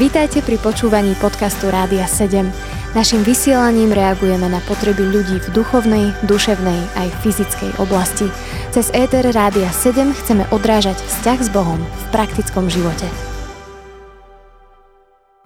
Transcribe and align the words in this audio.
Vítajte 0.00 0.40
pri 0.40 0.56
počúvaní 0.58 1.12
podcastu 1.20 1.68
Rádia 1.68 2.08
7. 2.08 2.48
Naším 2.96 3.22
vysielaním 3.22 3.94
reagujeme 3.94 4.50
na 4.50 4.58
potreby 4.66 5.06
ľudí 5.06 5.38
v 5.38 5.48
duchovnej, 5.54 6.10
duševnej 6.26 6.80
aj 6.98 7.08
fyzickej 7.22 7.78
oblasti. 7.78 8.26
Cez 8.74 8.90
ETR 8.90 9.30
Rádia 9.30 9.70
7 9.70 10.10
chceme 10.10 10.48
odrážať 10.50 10.98
vzťah 10.98 11.38
s 11.38 11.48
Bohom 11.54 11.78
v 11.78 12.04
praktickom 12.10 12.66
živote. 12.66 13.06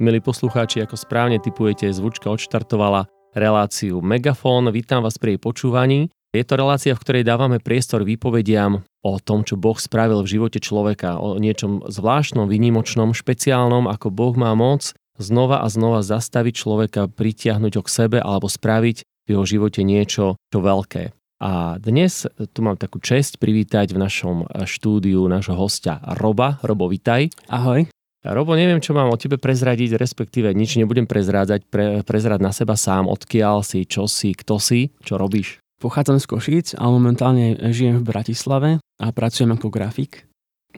Milí 0.01 0.25
poslucháči, 0.25 0.81
ako 0.81 0.97
správne 0.97 1.37
typujete, 1.43 1.93
zvučka 1.93 2.33
odštartovala 2.33 3.05
reláciu 3.37 4.01
Megafón. 4.01 4.73
Vítam 4.73 5.05
vás 5.05 5.21
pri 5.21 5.37
jej 5.37 5.41
počúvaní. 5.43 6.09
Je 6.35 6.43
to 6.43 6.59
relácia, 6.59 6.91
v 6.91 6.99
ktorej 6.99 7.23
dávame 7.23 7.63
priestor 7.63 8.03
výpovediam 8.03 8.83
o 9.07 9.23
tom, 9.23 9.47
čo 9.47 9.55
Boh 9.55 9.79
spravil 9.79 10.19
v 10.27 10.35
živote 10.35 10.59
človeka, 10.59 11.23
o 11.23 11.39
niečom 11.39 11.87
zvláštnom, 11.87 12.51
výnimočnom, 12.51 13.15
špeciálnom, 13.15 13.87
ako 13.87 14.11
Boh 14.11 14.35
má 14.35 14.51
moc 14.59 14.99
znova 15.15 15.63
a 15.63 15.71
znova 15.71 16.03
zastaviť 16.03 16.55
človeka, 16.59 17.07
pritiahnuť 17.07 17.79
ho 17.79 17.83
k 17.87 17.95
sebe 18.03 18.19
alebo 18.19 18.51
spraviť 18.51 19.07
v 19.07 19.29
jeho 19.31 19.47
živote 19.47 19.87
niečo 19.87 20.35
čo 20.51 20.59
veľké. 20.59 21.15
A 21.39 21.79
dnes 21.79 22.27
tu 22.51 22.59
mám 22.67 22.83
takú 22.83 22.99
čest 22.99 23.39
privítať 23.39 23.95
v 23.95 24.03
našom 24.03 24.51
štúdiu 24.67 25.23
nášho 25.31 25.55
hostia 25.55 26.03
Roba. 26.19 26.59
Robo, 26.67 26.91
vitaj. 26.91 27.31
Ahoj. 27.47 27.87
Robo, 28.27 28.59
neviem, 28.59 28.83
čo 28.83 28.91
mám 28.91 29.13
o 29.13 29.21
tebe 29.21 29.39
prezradiť, 29.39 29.95
respektíve 29.95 30.51
nič 30.51 30.83
nebudem 30.83 31.07
prezrádzať, 31.07 31.61
pre, 31.71 32.03
prezrať 32.03 32.41
na 32.43 32.51
seba 32.51 32.75
sám, 32.75 33.07
odkiaľ 33.07 33.63
si, 33.63 33.87
čo 33.87 34.11
si, 34.11 34.35
kto 34.35 34.59
si, 34.59 34.91
čo 35.05 35.15
robíš. 35.15 35.63
Pochádzam 35.85 36.17
z 36.17 36.27
Košíc, 36.33 36.67
ale 36.81 36.97
momentálne 36.97 37.61
žijem 37.69 38.01
v 38.01 38.09
Bratislave 38.09 38.71
a 38.81 39.07
pracujem 39.13 39.53
ako 39.53 39.69
grafik. 39.69 40.25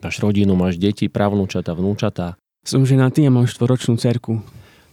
Máš 0.03 0.19
rodinu, 0.19 0.59
máš 0.59 0.83
deti, 0.83 1.07
pravnúčata, 1.07 1.79
vnúčata. 1.79 2.35
Som 2.67 2.83
ženatý 2.83 3.23
a 3.23 3.31
mám 3.31 3.47
štvoročnú 3.47 4.03
cerku. 4.03 4.43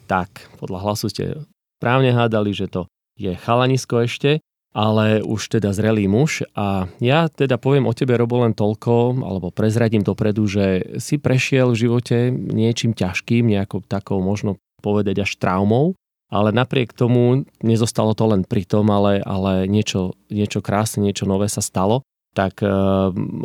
Tak, 0.05 0.53
podľa 0.61 0.85
hlasu 0.85 1.09
ste 1.09 1.41
správne 1.81 2.13
hádali, 2.13 2.53
že 2.53 2.69
to 2.69 2.85
je 3.17 3.33
chalanisko 3.33 4.05
ešte, 4.05 4.37
ale 4.69 5.25
už 5.25 5.57
teda 5.57 5.73
zrelý 5.73 6.05
muž 6.05 6.45
a 6.53 6.85
ja 7.01 7.25
teda 7.25 7.57
poviem 7.57 7.89
o 7.89 7.97
tebe, 7.97 8.13
Robo, 8.13 8.45
len 8.45 8.53
toľko, 8.53 9.17
alebo 9.17 9.49
prezradím 9.49 10.05
dopredu, 10.05 10.45
že 10.45 10.93
si 11.01 11.17
prešiel 11.17 11.73
v 11.73 11.89
živote 11.89 12.29
niečím 12.29 12.93
ťažkým, 12.93 13.49
nejakou 13.49 13.81
takou 13.81 14.21
možno 14.21 14.61
povedať 14.77 15.25
až 15.25 15.41
traumou, 15.41 15.97
ale 16.33 16.49
napriek 16.49 16.97
tomu 16.97 17.45
nezostalo 17.61 18.17
to 18.17 18.25
len 18.25 18.41
pri 18.41 18.65
tom, 18.65 18.89
ale, 18.89 19.21
ale 19.21 19.69
niečo, 19.69 20.17
niečo 20.33 20.65
krásne, 20.65 21.05
niečo 21.05 21.29
nové 21.29 21.45
sa 21.45 21.61
stalo. 21.61 22.01
Tak 22.33 22.65
e, 22.65 22.69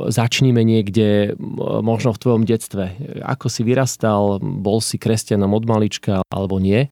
začníme 0.08 0.64
niekde 0.64 1.36
možno 1.84 2.16
v 2.16 2.20
tvojom 2.24 2.42
detstve. 2.48 2.96
Ako 3.20 3.52
si 3.52 3.60
vyrastal, 3.60 4.40
bol 4.40 4.80
si 4.80 4.96
kresťanom 4.96 5.52
od 5.52 5.68
malička 5.68 6.24
alebo 6.32 6.56
nie? 6.56 6.88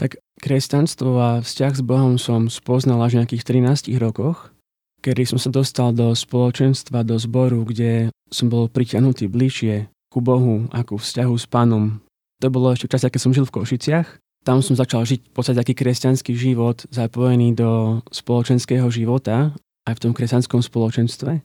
Tak 0.00 0.16
kresťanstvo 0.40 1.10
a 1.20 1.30
vzťah 1.44 1.72
s 1.76 1.82
Bohom 1.84 2.16
som 2.16 2.48
spoznal 2.48 3.04
až 3.04 3.20
v 3.20 3.20
nejakých 3.20 3.44
13 3.84 3.92
rokoch, 4.00 4.56
kedy 5.04 5.28
som 5.28 5.36
sa 5.36 5.52
dostal 5.52 5.92
do 5.92 6.16
spoločenstva, 6.16 7.04
do 7.04 7.20
zboru, 7.20 7.68
kde 7.68 8.08
som 8.32 8.48
bol 8.48 8.72
priťahnutý 8.72 9.28
bližšie 9.28 9.92
ku 10.08 10.24
Bohu 10.24 10.72
a 10.72 10.80
ku 10.80 10.96
vzťahu 10.96 11.34
s 11.36 11.44
Pánom. 11.44 12.00
To 12.40 12.48
bolo 12.48 12.72
ešte 12.72 12.88
v 12.88 12.92
čase, 12.96 13.12
keď 13.12 13.20
som 13.20 13.36
žil 13.36 13.44
v 13.44 13.54
Košiciach 13.60 14.23
tam 14.44 14.60
som 14.60 14.76
začal 14.76 15.08
žiť 15.08 15.20
v 15.24 15.32
podstate 15.32 15.56
taký 15.56 15.72
kresťanský 15.72 16.36
život 16.36 16.84
zapojený 16.92 17.56
do 17.56 18.04
spoločenského 18.12 18.86
života 18.92 19.56
aj 19.88 19.96
v 19.96 20.02
tom 20.04 20.12
kresťanskom 20.12 20.60
spoločenstve. 20.60 21.40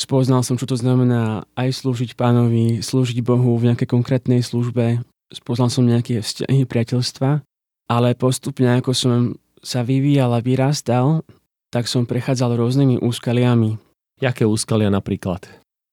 Spoznal 0.00 0.44
som, 0.44 0.56
čo 0.56 0.68
to 0.68 0.76
znamená 0.76 1.44
aj 1.56 1.84
slúžiť 1.84 2.16
pánovi, 2.16 2.80
slúžiť 2.80 3.20
Bohu 3.24 3.56
v 3.56 3.72
nejakej 3.72 3.88
konkrétnej 3.88 4.40
službe. 4.44 5.04
Spoznal 5.32 5.68
som 5.68 5.84
nejaké 5.84 6.24
vzťahy, 6.24 6.64
priateľstva, 6.64 7.44
ale 7.88 8.08
postupne, 8.16 8.80
ako 8.80 8.92
som 8.92 9.12
sa 9.60 9.84
vyvíjal 9.84 10.32
a 10.32 10.44
vyrastal, 10.44 11.24
tak 11.68 11.88
som 11.88 12.08
prechádzal 12.08 12.56
rôznymi 12.56 13.00
úskaliami. 13.00 13.76
Jaké 14.20 14.48
úskalia 14.48 14.88
napríklad? 14.88 15.44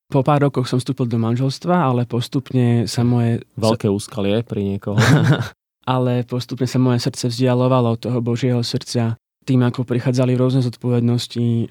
Po 0.07 0.22
pár 0.22 0.47
rokoch 0.47 0.69
som 0.69 0.78
vstúpil 0.78 1.09
do 1.09 1.18
manželstva, 1.18 1.91
ale 1.91 2.06
postupne 2.06 2.85
sa 2.85 3.01
moje... 3.01 3.41
Veľké 3.57 3.90
úskalie 3.90 4.46
pri 4.46 4.62
niekoho. 4.75 5.01
ale 5.85 6.25
postupne 6.25 6.66
sa 6.66 6.81
moje 6.81 7.06
srdce 7.06 7.29
vzdialovalo 7.29 7.94
od 7.96 8.01
toho 8.01 8.19
Božieho 8.19 8.62
srdca. 8.66 9.22
Tým, 9.46 9.62
ako 9.62 9.85
prichádzali 9.85 10.34
rôzne 10.34 10.66
zodpovednosti, 10.66 11.69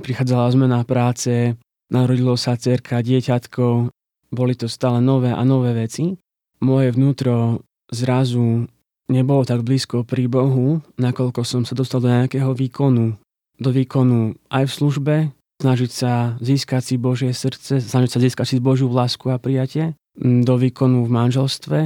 prichádzala 0.00 0.46
zmena 0.56 0.80
práce, 0.88 1.52
narodilo 1.92 2.32
sa 2.40 2.56
cerka, 2.56 3.04
dieťatko, 3.04 3.92
boli 4.32 4.56
to 4.56 4.68
stále 4.72 5.04
nové 5.04 5.28
a 5.28 5.44
nové 5.44 5.76
veci. 5.76 6.16
Moje 6.64 6.88
vnútro 6.96 7.64
zrazu 7.92 8.64
nebolo 9.08 9.44
tak 9.44 9.64
blízko 9.64 10.04
pri 10.04 10.28
Bohu, 10.28 10.80
nakoľko 10.96 11.40
som 11.44 11.62
sa 11.64 11.76
dostal 11.76 12.00
do 12.00 12.08
nejakého 12.08 12.52
výkonu. 12.56 13.16
Do 13.60 13.70
výkonu 13.72 14.36
aj 14.48 14.64
v 14.68 14.72
službe, 14.72 15.14
snažiť 15.60 15.90
sa 15.90 16.12
získať 16.38 16.82
si 16.84 16.94
Božie 16.96 17.32
srdce, 17.34 17.82
snažiť 17.82 18.10
sa 18.12 18.20
získať 18.20 18.46
si 18.46 18.56
Božiu 18.62 18.88
lásku 18.88 19.28
a 19.28 19.40
prijatie, 19.40 19.98
do 20.18 20.54
výkonu 20.56 21.04
v 21.04 21.10
manželstve, 21.10 21.78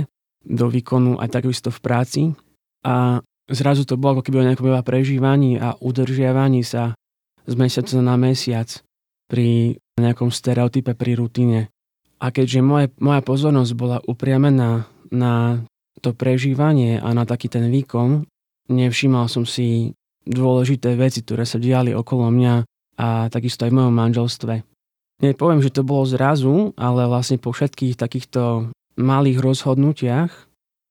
do 0.42 0.66
výkonu 0.68 1.18
aj 1.18 1.42
takisto 1.42 1.70
v 1.70 1.80
práci. 1.82 2.22
A 2.82 3.22
zrazu 3.46 3.86
to 3.86 3.98
bolo 3.98 4.18
ako 4.18 4.26
keby 4.26 4.42
o 4.42 4.46
nejakom 4.50 4.68
iba 4.70 4.82
prežívaní 4.82 5.58
a 5.58 5.78
udržiavaní 5.78 6.66
sa 6.66 6.98
z 7.46 7.54
mesiaca 7.58 7.98
na 7.98 8.14
mesiac 8.18 8.68
pri 9.26 9.78
nejakom 9.98 10.30
stereotype, 10.30 10.94
pri 10.94 11.18
rutine. 11.18 11.60
A 12.22 12.30
keďže 12.30 12.60
moje, 12.62 12.86
moja 13.02 13.18
pozornosť 13.22 13.72
bola 13.74 13.98
upriamená 14.06 14.86
na 15.10 15.62
to 15.98 16.14
prežívanie 16.14 17.02
a 17.02 17.10
na 17.14 17.26
taký 17.26 17.50
ten 17.50 17.66
výkon, 17.70 18.26
nevšímal 18.70 19.26
som 19.26 19.42
si 19.42 19.94
dôležité 20.22 20.94
veci, 20.94 21.22
ktoré 21.22 21.42
sa 21.42 21.58
diali 21.58 21.90
okolo 21.90 22.30
mňa 22.30 22.54
a 22.98 23.26
takisto 23.26 23.66
aj 23.66 23.70
v 23.74 23.78
mojom 23.82 23.94
manželstve. 23.94 24.54
Nepoviem, 25.22 25.62
že 25.62 25.74
to 25.74 25.86
bolo 25.86 26.02
zrazu, 26.06 26.74
ale 26.74 27.06
vlastne 27.06 27.38
po 27.38 27.54
všetkých 27.54 27.94
takýchto 27.94 28.70
malých 28.96 29.38
rozhodnutiach 29.40 30.30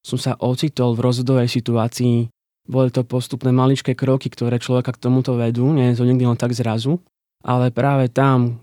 som 0.02 0.18
sa 0.18 0.34
ocitol 0.42 0.98
v 0.98 1.04
rozhodovej 1.06 1.50
situácii. 1.50 2.30
Boli 2.66 2.90
to 2.90 3.06
postupné 3.06 3.54
maličké 3.54 3.94
kroky, 3.94 4.30
ktoré 4.30 4.58
človeka 4.58 4.94
k 4.94 5.02
tomuto 5.02 5.38
vedú, 5.38 5.70
nie 5.74 5.94
je 5.94 6.02
to 6.02 6.06
nikdy 6.06 6.26
len 6.26 6.38
tak 6.38 6.54
zrazu, 6.54 7.02
ale 7.42 7.74
práve 7.74 8.10
tam, 8.10 8.62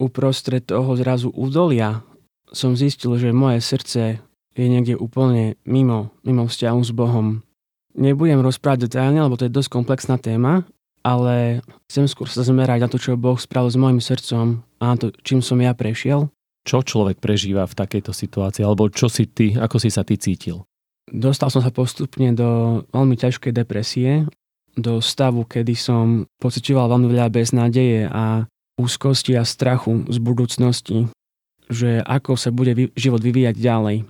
uprostred 0.00 0.64
toho 0.64 0.96
zrazu 0.96 1.28
údolia, 1.34 2.02
som 2.50 2.74
zistil, 2.74 3.14
že 3.20 3.36
moje 3.36 3.62
srdce 3.62 4.22
je 4.56 4.66
niekde 4.66 4.98
úplne 4.98 5.54
mimo, 5.62 6.10
mimo 6.26 6.50
vzťahu 6.50 6.80
s 6.82 6.90
Bohom. 6.90 7.42
Nebudem 7.94 8.42
rozprávať 8.42 8.86
detailne, 8.90 9.22
lebo 9.22 9.38
to 9.38 9.46
je 9.46 9.54
dosť 9.54 9.70
komplexná 9.70 10.16
téma, 10.18 10.66
ale 11.02 11.62
chcem 11.90 12.06
skôr 12.10 12.26
sa 12.26 12.42
zmerať 12.42 12.86
na 12.86 12.88
to, 12.90 12.98
čo 12.98 13.18
Boh 13.18 13.38
spravil 13.38 13.70
s 13.70 13.78
mojim 13.78 14.00
srdcom 14.02 14.62
a 14.78 14.82
na 14.82 14.96
to, 14.98 15.14
čím 15.22 15.42
som 15.42 15.58
ja 15.62 15.74
prešiel 15.74 16.30
čo 16.64 16.84
človek 16.84 17.18
prežíva 17.18 17.64
v 17.64 17.78
takejto 17.78 18.12
situácii, 18.12 18.62
alebo 18.64 18.92
čo 18.92 19.08
si 19.08 19.28
ty, 19.28 19.56
ako 19.56 19.76
si 19.80 19.88
sa 19.88 20.04
ty 20.04 20.20
cítil? 20.20 20.64
Dostal 21.10 21.50
som 21.50 21.64
sa 21.64 21.72
postupne 21.74 22.30
do 22.36 22.82
veľmi 22.94 23.18
ťažkej 23.18 23.52
depresie, 23.56 24.30
do 24.78 25.02
stavu, 25.02 25.42
kedy 25.42 25.74
som 25.74 26.30
pocitoval 26.38 26.86
veľmi 26.86 27.10
veľa 27.10 27.28
beznádeje 27.34 28.06
a 28.06 28.46
úzkosti 28.78 29.34
a 29.34 29.42
strachu 29.42 30.06
z 30.06 30.18
budúcnosti, 30.22 30.98
že 31.66 32.00
ako 32.06 32.38
sa 32.38 32.54
bude 32.54 32.94
život 32.94 33.20
vyvíjať 33.20 33.56
ďalej. 33.58 34.06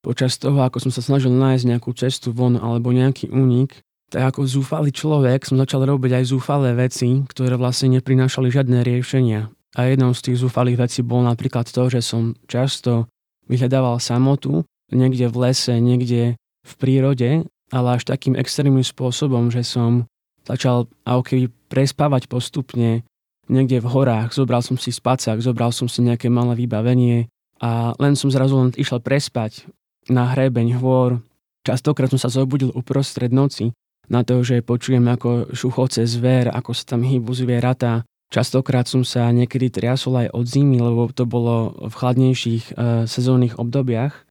Počas 0.00 0.40
toho, 0.40 0.64
ako 0.64 0.80
som 0.80 0.90
sa 0.92 1.04
snažil 1.04 1.30
nájsť 1.30 1.64
nejakú 1.68 1.92
cestu 1.92 2.32
von 2.32 2.56
alebo 2.56 2.90
nejaký 2.90 3.28
únik, 3.30 3.84
tak 4.10 4.34
ako 4.34 4.48
zúfalý 4.48 4.90
človek 4.90 5.46
som 5.46 5.60
začal 5.60 5.86
robiť 5.86 6.18
aj 6.18 6.24
zúfalé 6.34 6.74
veci, 6.74 7.22
ktoré 7.30 7.54
vlastne 7.54 7.94
neprinášali 8.00 8.50
žiadne 8.50 8.82
riešenia. 8.82 9.54
A 9.78 9.86
jednou 9.86 10.10
z 10.10 10.30
tých 10.30 10.40
zúfalých 10.42 10.82
vecí 10.82 11.00
bol 11.06 11.22
napríklad 11.22 11.70
to, 11.70 11.86
že 11.86 12.02
som 12.02 12.34
často 12.50 13.06
vyhľadával 13.46 14.02
samotu 14.02 14.66
niekde 14.90 15.30
v 15.30 15.36
lese, 15.46 15.78
niekde 15.78 16.34
v 16.66 16.72
prírode, 16.74 17.46
ale 17.70 17.88
až 17.94 18.02
takým 18.06 18.34
extrémnym 18.34 18.82
spôsobom, 18.82 19.48
že 19.54 19.62
som 19.62 20.10
začal 20.42 20.90
ako 21.06 21.22
keby 21.22 21.44
prespávať 21.70 22.26
postupne 22.26 23.06
niekde 23.46 23.78
v 23.82 23.90
horách, 23.90 24.34
zobral 24.34 24.62
som 24.62 24.74
si 24.74 24.90
spacák, 24.90 25.38
zobral 25.42 25.70
som 25.70 25.86
si 25.86 26.02
nejaké 26.02 26.26
malé 26.30 26.58
vybavenie 26.58 27.30
a 27.62 27.94
len 27.98 28.14
som 28.14 28.30
zrazu 28.30 28.58
len 28.58 28.70
išiel 28.74 28.98
prespať 29.02 29.66
na 30.10 30.34
hrebeň 30.34 30.78
hôr. 30.78 31.22
Častokrát 31.62 32.10
som 32.10 32.18
sa 32.18 32.32
zobudil 32.32 32.72
uprostred 32.74 33.30
noci 33.30 33.70
na 34.10 34.26
to, 34.26 34.42
že 34.42 34.64
počujem 34.64 35.06
ako 35.06 35.54
šuchoce 35.54 36.02
zver, 36.08 36.50
ako 36.50 36.74
sa 36.74 36.96
tam 36.96 37.06
hýbu 37.06 37.30
zvieratá 37.30 38.02
Častokrát 38.30 38.86
som 38.86 39.02
sa 39.02 39.26
niekedy 39.34 39.74
triasol 39.74 40.26
aj 40.26 40.28
od 40.30 40.46
zimy, 40.46 40.78
lebo 40.78 41.10
to 41.10 41.26
bolo 41.26 41.74
v 41.82 41.90
chladnejších 41.90 42.64
e, 42.70 42.72
sezónnych 43.10 43.58
obdobiach 43.58 44.22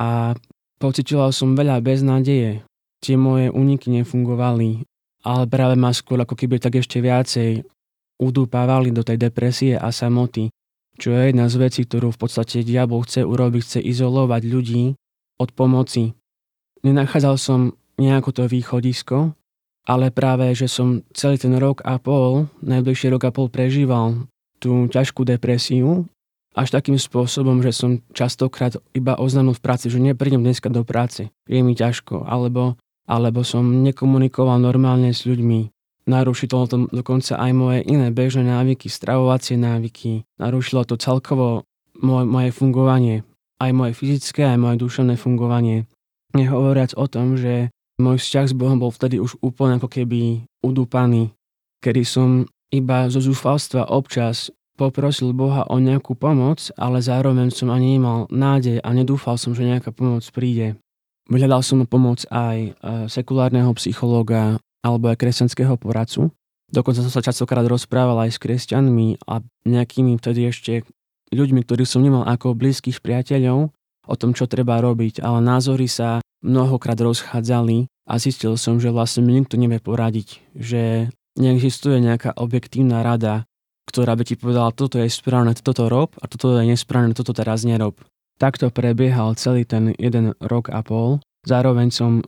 a 0.00 0.32
pocitoval 0.80 1.36
som 1.36 1.52
veľa 1.52 1.84
beznádeje. 1.84 2.64
Tie 3.04 3.20
moje 3.20 3.52
úniky 3.52 3.92
nefungovali, 3.92 4.88
ale 5.28 5.44
práve 5.52 5.76
ma 5.76 5.92
skôr 5.92 6.24
ako 6.24 6.32
keby 6.32 6.64
tak 6.64 6.80
ešte 6.80 7.04
viacej 7.04 7.68
udúpávali 8.16 8.88
do 8.88 9.04
tej 9.04 9.20
depresie 9.20 9.76
a 9.76 9.92
samoty, 9.92 10.48
čo 10.96 11.12
je 11.12 11.28
jedna 11.28 11.52
z 11.52 11.60
vecí, 11.60 11.84
ktorú 11.84 12.08
v 12.14 12.20
podstate 12.24 12.64
diabol 12.64 13.04
chce 13.04 13.20
urobiť, 13.20 13.62
chce 13.62 13.80
izolovať 13.84 14.42
ľudí 14.48 14.84
od 15.36 15.50
pomoci. 15.52 16.16
Nenachádzal 16.86 17.36
som 17.36 17.60
nejako 18.00 18.30
to 18.32 18.42
východisko, 18.48 19.36
ale 19.86 20.14
práve, 20.14 20.54
že 20.54 20.70
som 20.70 21.02
celý 21.14 21.38
ten 21.38 21.54
rok 21.58 21.82
a 21.82 21.98
pol, 21.98 22.46
najbližší 22.62 23.10
rok 23.10 23.26
a 23.26 23.30
pol 23.34 23.50
prežíval 23.50 24.30
tú 24.62 24.86
ťažkú 24.86 25.26
depresiu, 25.26 26.06
až 26.52 26.68
takým 26.70 27.00
spôsobom, 27.00 27.64
že 27.64 27.72
som 27.72 28.04
častokrát 28.12 28.76
iba 28.92 29.16
oznámil 29.16 29.56
v 29.56 29.64
práci, 29.64 29.88
že 29.88 29.98
neprídem 29.98 30.44
dneska 30.44 30.68
do 30.68 30.84
práce, 30.84 31.32
je 31.48 31.60
mi 31.64 31.72
ťažko, 31.72 32.28
alebo, 32.28 32.76
alebo 33.08 33.40
som 33.42 33.82
nekomunikoval 33.82 34.60
normálne 34.60 35.16
s 35.16 35.24
ľuďmi. 35.24 35.72
Narušilo 36.02 36.66
to 36.66 36.76
dokonca 36.90 37.38
aj 37.38 37.52
moje 37.54 37.80
iné 37.86 38.10
bežné 38.12 38.44
návyky, 38.44 38.90
stravovacie 38.90 39.56
návyky, 39.56 40.26
narušilo 40.36 40.84
to 40.84 40.98
celkovo 40.98 41.64
moje, 41.96 42.26
moje 42.26 42.50
fungovanie, 42.52 43.16
aj 43.62 43.70
moje 43.72 43.92
fyzické, 43.96 44.44
aj 44.44 44.58
moje 44.60 44.76
duševné 44.82 45.14
fungovanie. 45.16 45.86
Nehovoriac 46.34 46.92
o 46.98 47.06
tom, 47.06 47.38
že 47.38 47.70
môj 48.02 48.18
vzťah 48.18 48.46
s 48.50 48.58
Bohom 48.58 48.82
bol 48.82 48.90
vtedy 48.90 49.22
už 49.22 49.38
úplne 49.38 49.78
ako 49.78 49.86
keby 49.86 50.42
udúpaný, 50.66 51.30
kedy 51.78 52.02
som 52.02 52.50
iba 52.74 53.06
zo 53.06 53.22
zúfalstva 53.22 53.86
občas 53.86 54.50
poprosil 54.74 55.30
Boha 55.36 55.68
o 55.68 55.76
nejakú 55.78 56.18
pomoc, 56.18 56.72
ale 56.74 56.98
zároveň 56.98 57.54
som 57.54 57.70
ani 57.70 58.00
nemal 58.00 58.26
nádej 58.32 58.80
a 58.80 58.88
nedúfal 58.90 59.36
som, 59.36 59.52
že 59.54 59.68
nejaká 59.68 59.94
pomoc 59.94 60.24
príde. 60.34 60.74
Vyhľadal 61.30 61.62
som 61.62 61.86
pomoc 61.86 62.26
aj 62.32 62.58
e, 62.58 62.70
sekulárneho 63.06 63.70
psychológa 63.78 64.58
alebo 64.82 65.12
aj 65.12 65.20
kresťanského 65.22 65.78
poradcu. 65.78 66.34
Dokonca 66.72 67.04
som 67.04 67.12
sa 67.12 67.22
častokrát 67.22 67.62
rozprával 67.68 68.26
aj 68.26 68.34
s 68.34 68.42
kresťanmi 68.42 69.28
a 69.28 69.44
nejakými 69.68 70.18
vtedy 70.18 70.48
ešte 70.48 70.82
ľuďmi, 71.30 71.62
ktorých 71.62 71.86
som 71.86 72.02
nemal 72.02 72.24
ako 72.26 72.56
blízkych 72.56 73.04
priateľov, 73.04 73.70
o 74.02 74.14
tom, 74.18 74.34
čo 74.34 74.50
treba 74.50 74.82
robiť, 74.82 75.22
ale 75.22 75.38
názory 75.44 75.86
sa 75.86 76.18
mnohokrát 76.42 76.98
rozchádzali 76.98 77.86
a 78.06 78.18
zistil 78.18 78.58
som, 78.58 78.82
že 78.82 78.90
vlastne 78.90 79.22
mi 79.22 79.38
nikto 79.38 79.54
nevie 79.54 79.78
poradiť, 79.78 80.42
že 80.56 81.12
neexistuje 81.38 82.02
nejaká 82.02 82.34
objektívna 82.36 83.00
rada, 83.00 83.46
ktorá 83.88 84.14
by 84.14 84.24
ti 84.26 84.34
povedala, 84.38 84.74
toto 84.74 84.98
je 84.98 85.08
správne, 85.10 85.54
toto 85.58 85.86
rob 85.90 86.14
a 86.18 86.24
toto 86.26 86.58
je 86.58 86.64
nesprávne, 86.66 87.14
toto 87.16 87.34
teraz 87.34 87.66
nerob. 87.66 87.98
Takto 88.40 88.72
prebiehal 88.72 89.38
celý 89.38 89.62
ten 89.68 89.94
jeden 90.00 90.34
rok 90.42 90.72
a 90.72 90.82
pol. 90.82 91.22
Zároveň 91.46 91.90
som 91.90 92.22
e, 92.22 92.24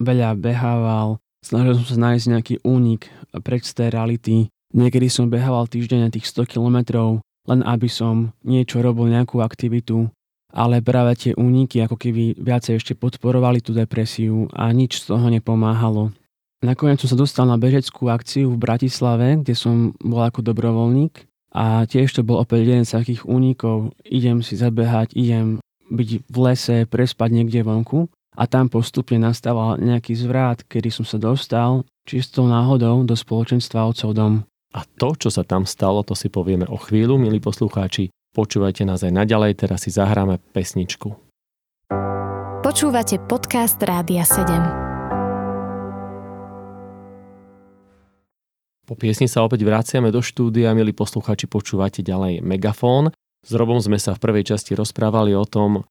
veľa 0.00 0.36
behával, 0.36 1.20
snažil 1.44 1.76
som 1.80 1.86
sa 1.86 1.98
nájsť 2.10 2.26
nejaký 2.32 2.54
únik 2.64 3.08
preč 3.44 3.68
z 3.68 3.76
tej 3.76 3.88
reality. 3.92 4.36
Niekedy 4.72 5.08
som 5.08 5.32
behával 5.32 5.68
týždeň 5.68 6.12
tých 6.12 6.28
100 6.28 6.56
kilometrov, 6.56 7.24
len 7.48 7.60
aby 7.64 7.88
som 7.88 8.36
niečo 8.44 8.84
robil, 8.84 9.08
nejakú 9.08 9.40
aktivitu 9.40 10.12
ale 10.52 10.80
práve 10.80 11.12
tie 11.16 11.32
úniky 11.36 11.84
ako 11.84 11.96
keby 12.00 12.38
viacej 12.40 12.80
ešte 12.80 12.92
podporovali 12.96 13.60
tú 13.60 13.76
depresiu 13.76 14.48
a 14.56 14.72
nič 14.72 15.04
z 15.04 15.12
toho 15.12 15.28
nepomáhalo. 15.28 16.12
Nakoniec 16.58 16.98
som 16.98 17.14
sa 17.14 17.18
dostal 17.18 17.46
na 17.46 17.54
bežeckú 17.54 18.10
akciu 18.10 18.50
v 18.50 18.58
Bratislave, 18.58 19.38
kde 19.38 19.54
som 19.54 19.94
bol 20.02 20.26
ako 20.26 20.42
dobrovoľník 20.42 21.28
a 21.54 21.86
tiež 21.86 22.10
to 22.10 22.26
bol 22.26 22.42
opäť 22.42 22.66
jeden 22.66 22.84
z 22.88 22.98
takých 22.98 23.22
únikov. 23.30 23.94
Idem 24.02 24.42
si 24.42 24.58
zabehať, 24.58 25.14
idem 25.14 25.62
byť 25.88 26.08
v 26.26 26.36
lese, 26.42 26.76
prespať 26.90 27.30
niekde 27.30 27.62
vonku 27.62 28.10
a 28.34 28.42
tam 28.50 28.66
postupne 28.66 29.22
nastával 29.22 29.78
nejaký 29.78 30.18
zvrat, 30.18 30.66
kedy 30.66 30.90
som 30.90 31.06
sa 31.06 31.16
dostal 31.16 31.86
čistou 32.08 32.50
náhodou 32.50 33.06
do 33.06 33.14
spoločenstva 33.14 33.88
otcov 33.88 34.10
dom. 34.16 34.34
A 34.74 34.84
to, 34.84 35.16
čo 35.16 35.32
sa 35.32 35.46
tam 35.46 35.64
stalo, 35.64 36.04
to 36.04 36.12
si 36.12 36.28
povieme 36.28 36.68
o 36.68 36.76
chvíľu, 36.76 37.16
milí 37.16 37.40
poslucháči. 37.40 38.12
Počúvajte 38.36 38.84
nás 38.84 39.00
aj 39.00 39.12
naďalej, 39.12 39.64
teraz 39.64 39.84
si 39.84 39.90
zahráme 39.90 40.36
pesničku. 40.52 41.16
Počúvate 42.60 43.16
podcast 43.24 43.80
Rádia 43.80 44.28
7. 44.28 44.88
Po 48.88 48.96
piesni 48.96 49.28
sa 49.28 49.44
opäť 49.44 49.64
vraciame 49.64 50.08
do 50.08 50.24
štúdia, 50.24 50.72
milí 50.72 50.96
posluchači, 50.96 51.48
počúvate 51.48 52.00
ďalej 52.00 52.40
Megafón. 52.40 53.12
S 53.44 53.52
Robom 53.52 53.80
sme 53.80 54.00
sa 54.00 54.16
v 54.16 54.20
prvej 54.20 54.52
časti 54.52 54.76
rozprávali 54.76 55.36
o 55.36 55.44
tom, 55.48 55.84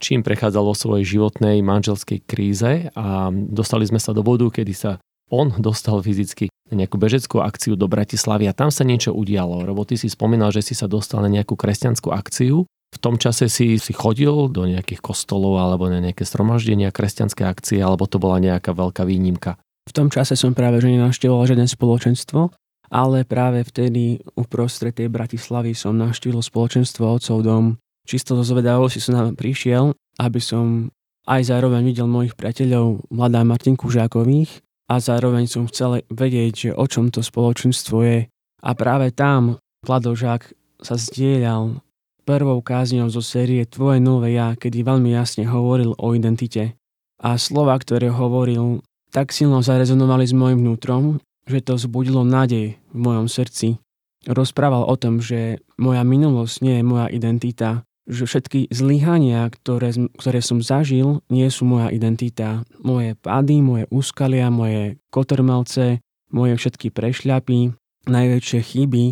čím 0.00 0.24
prechádzal 0.24 0.64
vo 0.64 0.76
svojej 0.76 1.16
životnej 1.16 1.60
manželskej 1.60 2.24
kríze 2.24 2.88
a 2.92 3.28
dostali 3.32 3.84
sme 3.84 4.00
sa 4.00 4.16
do 4.16 4.24
bodu, 4.24 4.48
kedy 4.48 4.72
sa 4.72 4.96
on 5.32 5.56
dostal 5.56 6.04
fyzicky 6.04 6.52
na 6.68 6.84
nejakú 6.84 7.00
bežeckú 7.00 7.40
akciu 7.40 7.72
do 7.72 7.88
Bratislavy 7.88 8.52
a 8.52 8.56
tam 8.56 8.68
sa 8.68 8.84
niečo 8.84 9.16
udialo. 9.16 9.64
Lebo 9.64 9.88
ty 9.88 9.96
si 9.96 10.12
spomínal, 10.12 10.52
že 10.52 10.60
si 10.60 10.76
sa 10.76 10.84
dostal 10.84 11.24
na 11.24 11.32
nejakú 11.32 11.56
kresťanskú 11.56 12.12
akciu. 12.12 12.68
V 12.92 12.98
tom 13.00 13.16
čase 13.16 13.48
si, 13.48 13.80
si 13.80 13.92
chodil 13.96 14.52
do 14.52 14.68
nejakých 14.68 15.00
kostolov 15.00 15.56
alebo 15.56 15.88
na 15.88 16.04
nejaké 16.04 16.28
stromaždenia, 16.28 16.92
kresťanské 16.92 17.48
akcie, 17.48 17.80
alebo 17.80 18.04
to 18.04 18.20
bola 18.20 18.36
nejaká 18.36 18.76
veľká 18.76 19.08
výnimka? 19.08 19.56
V 19.88 19.96
tom 19.96 20.12
čase 20.12 20.36
som 20.36 20.52
práve 20.52 20.84
že 20.84 20.92
nenavštevoval 20.92 21.48
žiadne 21.48 21.64
spoločenstvo, 21.64 22.52
ale 22.92 23.24
práve 23.24 23.64
vtedy 23.64 24.20
uprostred 24.36 24.92
tej 24.92 25.08
Bratislavy 25.08 25.72
som 25.72 25.96
navštívil 25.96 26.44
spoločenstvo 26.44 27.08
Otcov 27.08 27.40
dom. 27.40 27.80
Čisto 28.04 28.36
zo 28.36 28.44
zvedavosti 28.44 29.00
som 29.00 29.16
tam 29.16 29.32
prišiel, 29.32 29.96
aby 30.20 30.40
som 30.44 30.92
aj 31.24 31.48
zároveň 31.48 31.80
videl 31.88 32.04
mojich 32.04 32.36
priateľov 32.36 33.08
Mladá 33.08 33.40
Martinku 33.40 33.88
Žákových 33.88 34.60
a 34.90 34.98
zároveň 34.98 35.46
som 35.46 35.68
chcel 35.70 36.02
vedieť, 36.10 36.52
že 36.54 36.70
o 36.74 36.84
čom 36.86 37.08
to 37.12 37.22
spoločenstvo 37.22 37.96
je. 38.02 38.18
A 38.62 38.70
práve 38.78 39.10
tam 39.10 39.58
Kladožák 39.82 40.54
sa 40.78 40.94
zdieľal 40.94 41.82
prvou 42.22 42.62
kázňou 42.62 43.10
zo 43.10 43.18
série 43.18 43.66
Tvoje 43.66 43.98
nové 43.98 44.38
ja, 44.38 44.54
kedy 44.54 44.86
veľmi 44.86 45.10
jasne 45.10 45.42
hovoril 45.46 45.98
o 45.98 46.14
identite. 46.14 46.78
A 47.18 47.38
slova, 47.38 47.74
ktoré 47.78 48.10
hovoril, 48.10 48.82
tak 49.10 49.34
silno 49.34 49.62
zarezonovali 49.62 50.26
s 50.26 50.34
môjim 50.34 50.62
vnútrom, 50.62 51.18
že 51.46 51.62
to 51.62 51.74
zbudilo 51.74 52.22
nádej 52.22 52.78
v 52.78 52.98
mojom 52.98 53.26
srdci. 53.26 53.78
Rozprával 54.22 54.86
o 54.86 54.94
tom, 54.94 55.18
že 55.18 55.58
moja 55.74 56.06
minulosť 56.06 56.62
nie 56.62 56.78
je 56.78 56.84
moja 56.86 57.06
identita, 57.10 57.82
že 58.06 58.26
všetky 58.26 58.74
zlyhania, 58.74 59.46
ktoré, 59.46 59.94
ktoré 60.18 60.40
som 60.42 60.58
zažil, 60.58 61.22
nie 61.30 61.46
sú 61.48 61.62
moja 61.62 61.88
identita. 61.94 62.66
Moje 62.82 63.14
pády, 63.14 63.62
moje 63.62 63.84
úskalia, 63.94 64.50
moje 64.50 64.98
kotrmelce, 65.14 66.02
moje 66.34 66.58
všetky 66.58 66.90
prešľapy, 66.90 67.76
najväčšie 68.10 68.60
chyby, 68.60 69.04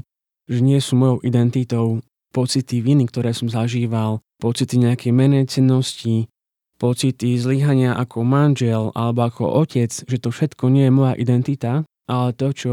že 0.51 0.61
nie 0.61 0.79
sú 0.83 0.99
mojou 0.99 1.23
identitou. 1.23 2.03
Pocity 2.31 2.83
viny, 2.83 3.11
ktoré 3.11 3.35
som 3.35 3.51
zažíval, 3.51 4.23
pocity 4.39 4.79
nejakej 4.79 5.13
menej 5.15 5.51
cennosti, 5.51 6.31
pocity 6.79 7.35
zlyhania 7.35 7.95
ako 7.99 8.23
manžel 8.23 8.95
alebo 8.95 9.27
ako 9.27 9.67
otec, 9.67 9.91
že 9.91 10.19
to 10.19 10.31
všetko 10.31 10.71
nie 10.71 10.87
je 10.87 10.93
moja 10.95 11.15
identita, 11.19 11.83
ale 12.07 12.31
to, 12.35 12.55
čo 12.55 12.73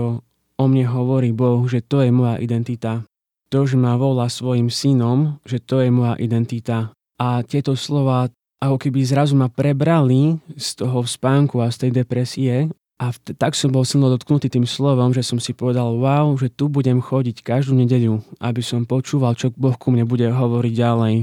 o 0.58 0.66
mne 0.66 0.86
hovorí 0.90 1.34
Boh, 1.34 1.66
že 1.66 1.82
to 1.86 2.06
je 2.06 2.10
moja 2.14 2.38
identita 2.38 3.06
to, 3.48 3.68
že 3.68 3.80
ma 3.80 3.96
volá 3.96 4.28
svojim 4.28 4.68
synom, 4.72 5.40
že 5.48 5.64
to 5.64 5.80
je 5.84 5.90
moja 5.92 6.20
identita. 6.20 6.92
A 7.18 7.42
tieto 7.42 7.74
slova 7.74 8.30
ako 8.58 8.78
keby 8.82 9.06
zrazu 9.06 9.38
ma 9.38 9.50
prebrali 9.50 10.42
z 10.58 10.82
toho 10.82 11.06
spánku 11.06 11.62
a 11.62 11.70
z 11.70 11.88
tej 11.88 11.92
depresie 12.04 12.56
a 12.98 13.14
vt- 13.14 13.38
tak 13.38 13.54
som 13.54 13.70
bol 13.70 13.86
silno 13.86 14.10
dotknutý 14.10 14.50
tým 14.50 14.66
slovom, 14.66 15.14
že 15.14 15.22
som 15.22 15.38
si 15.38 15.54
povedal, 15.54 16.02
wow, 16.02 16.34
že 16.34 16.50
tu 16.50 16.66
budem 16.66 16.98
chodiť 16.98 17.46
každú 17.46 17.78
nedeľu, 17.78 18.26
aby 18.42 18.62
som 18.66 18.90
počúval, 18.90 19.38
čo 19.38 19.54
Boh 19.54 19.78
ku 19.78 19.94
mne 19.94 20.10
bude 20.10 20.26
hovoriť 20.26 20.74
ďalej. 20.74 21.16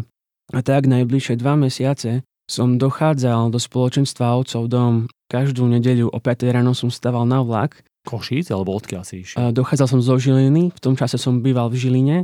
A 0.54 0.58
tak 0.62 0.86
najbližšie 0.86 1.34
dva 1.42 1.58
mesiace 1.58 2.22
som 2.46 2.78
dochádzal 2.78 3.50
do 3.50 3.58
spoločenstva 3.58 4.38
otcov 4.38 4.70
dom. 4.70 4.94
Každú 5.26 5.66
nedeľu 5.66 6.14
o 6.14 6.18
5 6.22 6.54
ráno 6.54 6.76
som 6.76 6.92
stával 6.92 7.26
na 7.26 7.42
vlak 7.42 7.82
Košíc, 8.04 8.52
alebo 8.52 8.76
odkiaľ 8.76 9.02
si 9.02 9.24
išiel? 9.24 9.50
Dochádzal 9.50 9.88
som 9.88 10.00
zo 10.04 10.20
Žiliny, 10.20 10.70
v 10.70 10.80
tom 10.80 10.94
čase 10.94 11.16
som 11.16 11.40
býval 11.40 11.72
v 11.72 11.80
Žiline, 11.80 12.18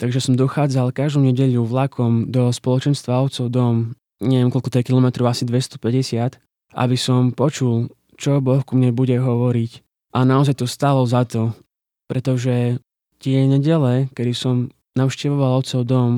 takže 0.00 0.24
som 0.24 0.34
dochádzal 0.34 0.96
každú 0.96 1.20
nedeľu 1.28 1.68
vlakom 1.68 2.32
do 2.32 2.48
spoločenstva 2.48 3.20
ovcov 3.20 3.52
dom, 3.52 3.92
neviem 4.24 4.48
koľko 4.48 4.72
to 4.72 4.80
je 4.80 4.88
kilometrov, 4.88 5.28
asi 5.28 5.44
250, 5.44 6.40
aby 6.74 6.96
som 6.96 7.30
počul, 7.36 7.92
čo 8.16 8.40
Boh 8.40 8.64
ku 8.64 8.80
mne 8.80 8.96
bude 8.96 9.14
hovoriť. 9.20 9.84
A 10.16 10.24
naozaj 10.24 10.62
to 10.62 10.66
stalo 10.70 11.04
za 11.04 11.28
to, 11.28 11.52
pretože 12.08 12.80
tie 13.20 13.38
nedele, 13.44 14.08
kedy 14.16 14.32
som 14.32 14.72
navštevoval 14.96 15.60
otcov 15.60 15.82
dom, 15.84 16.10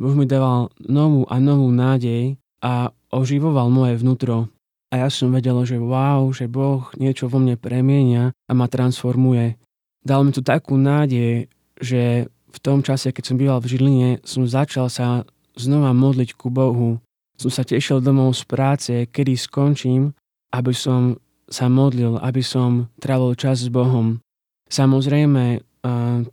Boh 0.00 0.14
mi 0.16 0.24
dával 0.24 0.72
novú 0.82 1.28
a 1.28 1.36
novú 1.36 1.68
nádej 1.68 2.40
a 2.64 2.90
oživoval 3.12 3.68
moje 3.68 4.00
vnútro. 4.00 4.48
A 4.92 5.00
ja 5.00 5.08
som 5.08 5.32
vedel, 5.32 5.56
že 5.64 5.80
wow, 5.80 6.28
že 6.36 6.52
Boh 6.52 6.92
niečo 7.00 7.24
vo 7.24 7.40
mne 7.40 7.56
premienia 7.56 8.36
a 8.44 8.52
ma 8.52 8.68
transformuje. 8.68 9.56
Dal 10.04 10.20
mi 10.20 10.36
tu 10.36 10.44
takú 10.44 10.76
nádej, 10.76 11.48
že 11.80 12.28
v 12.28 12.58
tom 12.60 12.84
čase, 12.84 13.08
keď 13.08 13.24
som 13.24 13.40
býval 13.40 13.64
v 13.64 13.72
Žiline, 13.72 14.10
som 14.28 14.44
začal 14.44 14.92
sa 14.92 15.24
znova 15.56 15.96
modliť 15.96 16.36
ku 16.36 16.52
Bohu. 16.52 17.00
Som 17.40 17.48
sa 17.48 17.64
tešil 17.64 18.04
domov 18.04 18.36
z 18.36 18.44
práce, 18.44 18.92
kedy 19.08 19.32
skončím, 19.32 20.12
aby 20.52 20.76
som 20.76 21.16
sa 21.48 21.72
modlil, 21.72 22.20
aby 22.20 22.44
som 22.44 22.92
trávil 23.00 23.32
čas 23.40 23.64
s 23.64 23.72
Bohom. 23.72 24.20
Samozrejme, 24.68 25.64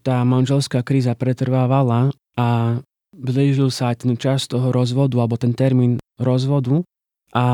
tá 0.04 0.18
manželská 0.28 0.84
kríza 0.84 1.16
pretrvávala 1.16 2.12
a 2.36 2.80
blížil 3.16 3.72
sa 3.72 3.96
aj 3.96 4.04
ten 4.04 4.14
čas 4.20 4.46
toho 4.52 4.76
rozvodu 4.76 5.16
alebo 5.18 5.40
ten 5.40 5.56
termín 5.56 5.98
rozvodu 6.20 6.84
A 7.34 7.46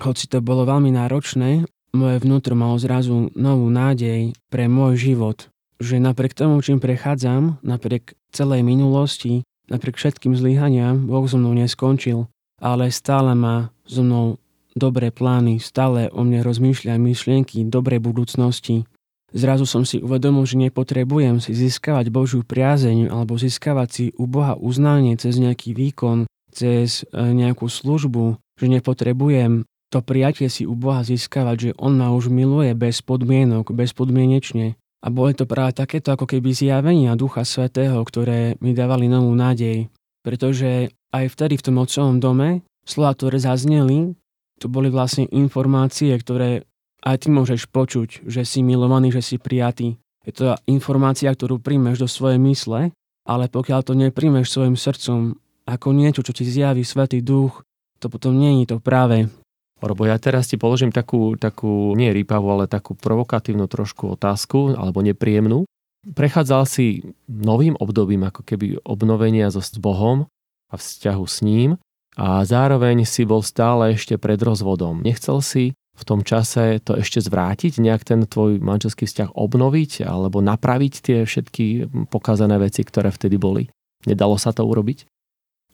hoci 0.00 0.26
to 0.26 0.40
bolo 0.40 0.64
veľmi 0.64 0.92
náročné, 0.96 1.68
moje 1.90 2.16
vnútro 2.22 2.54
malo 2.54 2.78
zrazu 2.78 3.34
novú 3.34 3.66
nádej 3.66 4.32
pre 4.46 4.70
môj 4.70 4.96
život, 4.96 5.50
že 5.82 5.98
napriek 5.98 6.38
tomu, 6.38 6.62
čím 6.62 6.78
prechádzam, 6.78 7.58
napriek 7.66 8.14
celej 8.30 8.62
minulosti, 8.62 9.42
napriek 9.66 9.98
všetkým 9.98 10.38
zlyhaniam, 10.38 11.06
Boh 11.06 11.26
so 11.26 11.38
mnou 11.38 11.54
neskončil, 11.54 12.30
ale 12.62 12.94
stále 12.94 13.34
má 13.34 13.74
so 13.82 14.06
mnou 14.06 14.38
dobré 14.78 15.10
plány, 15.10 15.58
stále 15.58 16.06
o 16.14 16.22
mne 16.22 16.46
rozmýšľa 16.46 16.94
myšlienky 16.94 17.66
dobrej 17.66 17.98
budúcnosti. 17.98 18.86
Zrazu 19.30 19.66
som 19.66 19.86
si 19.86 20.02
uvedomil, 20.02 20.42
že 20.42 20.58
nepotrebujem 20.58 21.38
si 21.38 21.54
získavať 21.54 22.10
Božiu 22.10 22.42
priazeň 22.42 23.10
alebo 23.10 23.38
získavať 23.38 23.88
si 23.90 24.04
u 24.18 24.26
Boha 24.26 24.58
uznanie 24.58 25.14
cez 25.18 25.38
nejaký 25.38 25.70
výkon, 25.74 26.26
cez 26.50 27.06
e, 27.14 27.30
nejakú 27.30 27.70
službu, 27.70 28.42
že 28.58 28.66
nepotrebujem 28.66 29.69
to 29.90 29.98
prijatie 30.00 30.46
si 30.46 30.62
u 30.64 30.78
Boha 30.78 31.02
získavať, 31.02 31.56
že 31.58 31.70
On 31.82 31.90
ma 31.98 32.14
už 32.14 32.30
miluje 32.30 32.70
bez 32.78 33.02
podmienok, 33.02 33.74
bezpodmienečne. 33.74 34.78
A 35.00 35.06
boli 35.10 35.34
to 35.34 35.48
práve 35.48 35.74
takéto 35.74 36.14
ako 36.14 36.30
keby 36.30 36.54
zjavenia 36.54 37.18
Ducha 37.18 37.42
Svetého, 37.42 37.98
ktoré 38.04 38.54
mi 38.62 38.70
dávali 38.70 39.10
novú 39.10 39.32
nádej. 39.34 39.90
Pretože 40.22 40.94
aj 41.10 41.24
vtedy 41.34 41.58
v 41.58 41.64
tom 41.66 41.76
otcovom 41.82 42.22
dome 42.22 42.62
slova, 42.86 43.16
ktoré 43.16 43.42
zazneli, 43.42 44.14
to 44.60 44.68
boli 44.68 44.92
vlastne 44.92 45.26
informácie, 45.32 46.12
ktoré 46.14 46.68
aj 47.00 47.26
ty 47.26 47.28
môžeš 47.32 47.66
počuť, 47.72 48.28
že 48.28 48.44
si 48.44 48.60
milovaný, 48.60 49.10
že 49.10 49.24
si 49.24 49.36
prijatý. 49.40 49.96
Je 50.20 50.36
to 50.36 50.52
informácia, 50.68 51.32
ktorú 51.32 51.64
príjmeš 51.64 52.04
do 52.04 52.08
svojej 52.08 52.36
mysle, 52.44 52.92
ale 53.24 53.44
pokiaľ 53.48 53.80
to 53.80 53.96
nepríjmeš 53.96 54.52
svojim 54.52 54.76
srdcom 54.76 55.40
ako 55.64 55.88
niečo, 55.96 56.20
čo 56.20 56.36
ti 56.36 56.44
zjaví 56.44 56.84
Svetý 56.84 57.24
Duch, 57.24 57.64
to 58.04 58.12
potom 58.12 58.36
nie 58.36 58.60
je 58.60 58.76
to 58.76 58.78
práve. 58.84 59.32
Robo, 59.80 60.04
ja 60.04 60.20
teraz 60.20 60.46
ti 60.48 60.60
položím 60.60 60.92
takú, 60.92 61.34
takú 61.40 61.96
nie 61.96 62.12
rýpavú, 62.12 62.52
ale 62.52 62.70
takú 62.70 62.92
provokatívnu 62.92 63.64
trošku 63.64 64.12
otázku, 64.14 64.76
alebo 64.76 65.00
nepríjemnú. 65.00 65.64
Prechádzal 66.00 66.64
si 66.64 67.04
novým 67.28 67.76
obdobím 67.76 68.24
ako 68.24 68.40
keby 68.44 68.80
obnovenia 68.84 69.52
so 69.52 69.60
s 69.60 69.76
Bohom 69.76 70.28
a 70.72 70.74
vzťahu 70.80 71.24
s 71.28 71.36
ním 71.44 71.76
a 72.16 72.40
zároveň 72.44 73.04
si 73.04 73.28
bol 73.28 73.44
stále 73.44 73.92
ešte 73.96 74.16
pred 74.16 74.40
rozvodom. 74.40 75.04
Nechcel 75.04 75.44
si 75.44 75.64
v 76.00 76.02
tom 76.08 76.24
čase 76.24 76.80
to 76.80 76.96
ešte 76.96 77.20
zvrátiť, 77.20 77.76
nejak 77.84 78.08
ten 78.08 78.24
tvoj 78.24 78.56
manželský 78.64 79.04
vzťah 79.04 79.36
obnoviť 79.36 80.08
alebo 80.08 80.40
napraviť 80.40 80.94
tie 81.04 81.18
všetky 81.28 81.92
pokazané 82.08 82.56
veci, 82.56 82.80
ktoré 82.80 83.12
vtedy 83.12 83.36
boli? 83.36 83.68
Nedalo 84.08 84.40
sa 84.40 84.56
to 84.56 84.64
urobiť? 84.64 85.04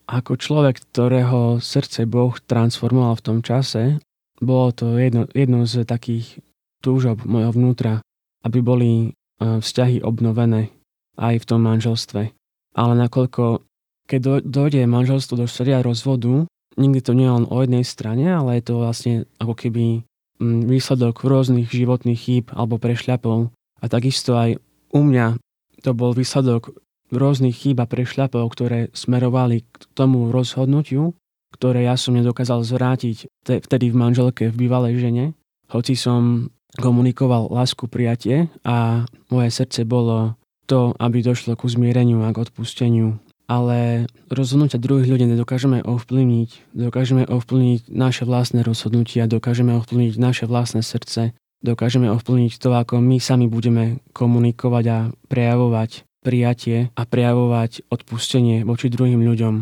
Ako 0.06 0.38
človek, 0.38 0.86
ktorého 0.86 1.58
srdce 1.58 2.06
Boh 2.06 2.30
transformoval 2.38 3.18
v 3.18 3.24
tom 3.26 3.38
čase, 3.42 3.98
bolo 4.38 4.70
to 4.70 4.94
jedno, 4.94 5.26
jedno 5.34 5.66
z 5.66 5.82
takých 5.82 6.38
túžob 6.78 7.26
mojho 7.26 7.50
vnútra, 7.50 8.04
aby 8.46 8.58
boli 8.62 8.90
e, 9.02 9.08
vzťahy 9.40 10.06
obnovené 10.06 10.70
aj 11.18 11.42
v 11.42 11.48
tom 11.48 11.60
manželstve. 11.66 12.30
Ale 12.76 12.92
nakoľko, 12.94 13.66
keď 14.06 14.46
dojde 14.46 14.86
manželstvo 14.86 15.34
do 15.40 15.50
štádia 15.50 15.82
rozvodu, 15.82 16.46
nikdy 16.78 17.00
to 17.02 17.16
nie 17.16 17.26
je 17.26 17.34
len 17.42 17.46
o 17.48 17.56
jednej 17.64 17.82
strane, 17.82 18.28
ale 18.30 18.60
je 18.60 18.64
to 18.68 18.74
vlastne 18.78 19.14
ako 19.40 19.56
keby 19.56 20.06
výsledok 20.40 21.24
rôznych 21.24 21.72
životných 21.72 22.20
chýb 22.20 22.46
alebo 22.52 22.76
prešľapov. 22.76 23.50
A 23.80 23.84
takisto 23.88 24.36
aj 24.36 24.60
u 24.92 25.00
mňa 25.00 25.40
to 25.80 25.90
bol 25.96 26.12
výsledok 26.12 26.76
rôznych 27.14 27.54
chýb 27.54 27.78
a 27.78 27.86
prešľapov, 27.86 28.44
ktoré 28.50 28.80
smerovali 28.90 29.62
k 29.62 29.74
tomu 29.94 30.34
rozhodnutiu, 30.34 31.14
ktoré 31.54 31.86
ja 31.86 31.94
som 31.94 32.18
nedokázal 32.18 32.66
zvrátiť 32.66 33.30
vtedy 33.46 33.92
v 33.92 33.96
manželke, 33.96 34.50
v 34.50 34.66
bývalej 34.66 34.98
žene. 34.98 35.24
Hoci 35.70 35.94
som 35.94 36.50
komunikoval 36.76 37.48
lásku 37.48 37.88
prijatie 37.88 38.50
a 38.66 39.06
moje 39.32 39.50
srdce 39.54 39.86
bolo 39.86 40.36
to, 40.66 40.92
aby 40.98 41.22
došlo 41.22 41.54
ku 41.54 41.70
zmiereniu 41.70 42.26
a 42.26 42.34
k 42.34 42.42
odpusteniu 42.42 43.16
ale 43.46 44.10
rozhodnutia 44.26 44.82
druhých 44.82 45.06
ľudí 45.06 45.26
nedokážeme 45.30 45.82
ovplyvniť. 45.86 46.74
Dokážeme 46.74 47.22
ovplyvniť 47.30 47.94
naše 47.94 48.26
vlastné 48.26 48.66
rozhodnutia, 48.66 49.30
dokážeme 49.30 49.70
ovplyvniť 49.78 50.14
naše 50.18 50.44
vlastné 50.50 50.82
srdce, 50.82 51.30
dokážeme 51.62 52.10
ovplyvniť 52.10 52.52
to, 52.58 52.74
ako 52.74 52.98
my 52.98 53.22
sami 53.22 53.46
budeme 53.46 54.02
komunikovať 54.10 54.84
a 54.90 54.98
prejavovať 55.30 56.05
prijatie 56.26 56.90
a 56.98 57.06
prejavovať 57.06 57.86
odpustenie 57.86 58.66
voči 58.66 58.90
druhým 58.90 59.22
ľuďom. 59.22 59.54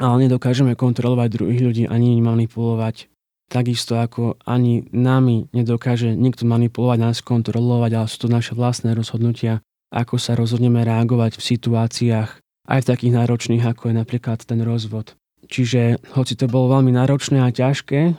Ale 0.00 0.16
nedokážeme 0.24 0.72
kontrolovať 0.72 1.28
druhých 1.28 1.60
ľudí 1.60 1.84
ani 1.84 2.16
manipulovať. 2.24 3.12
Takisto 3.52 4.00
ako 4.00 4.40
ani 4.48 4.88
nami 4.94 5.52
nedokáže 5.52 6.16
nikto 6.16 6.48
manipulovať, 6.48 6.98
nás 7.02 7.18
kontrolovať, 7.20 7.90
ale 7.92 8.06
sú 8.08 8.16
to 8.24 8.28
naše 8.32 8.56
vlastné 8.56 8.96
rozhodnutia, 8.96 9.60
ako 9.92 10.16
sa 10.16 10.38
rozhodneme 10.38 10.80
reagovať 10.86 11.36
v 11.36 11.46
situáciách, 11.52 12.30
aj 12.70 12.80
v 12.80 12.88
takých 12.88 13.12
náročných, 13.12 13.66
ako 13.66 13.90
je 13.90 13.94
napríklad 13.98 14.38
ten 14.46 14.62
rozvod. 14.62 15.18
Čiže 15.50 15.98
hoci 16.14 16.38
to 16.38 16.46
bolo 16.46 16.78
veľmi 16.78 16.94
náročné 16.94 17.42
a 17.42 17.50
ťažké, 17.50 18.14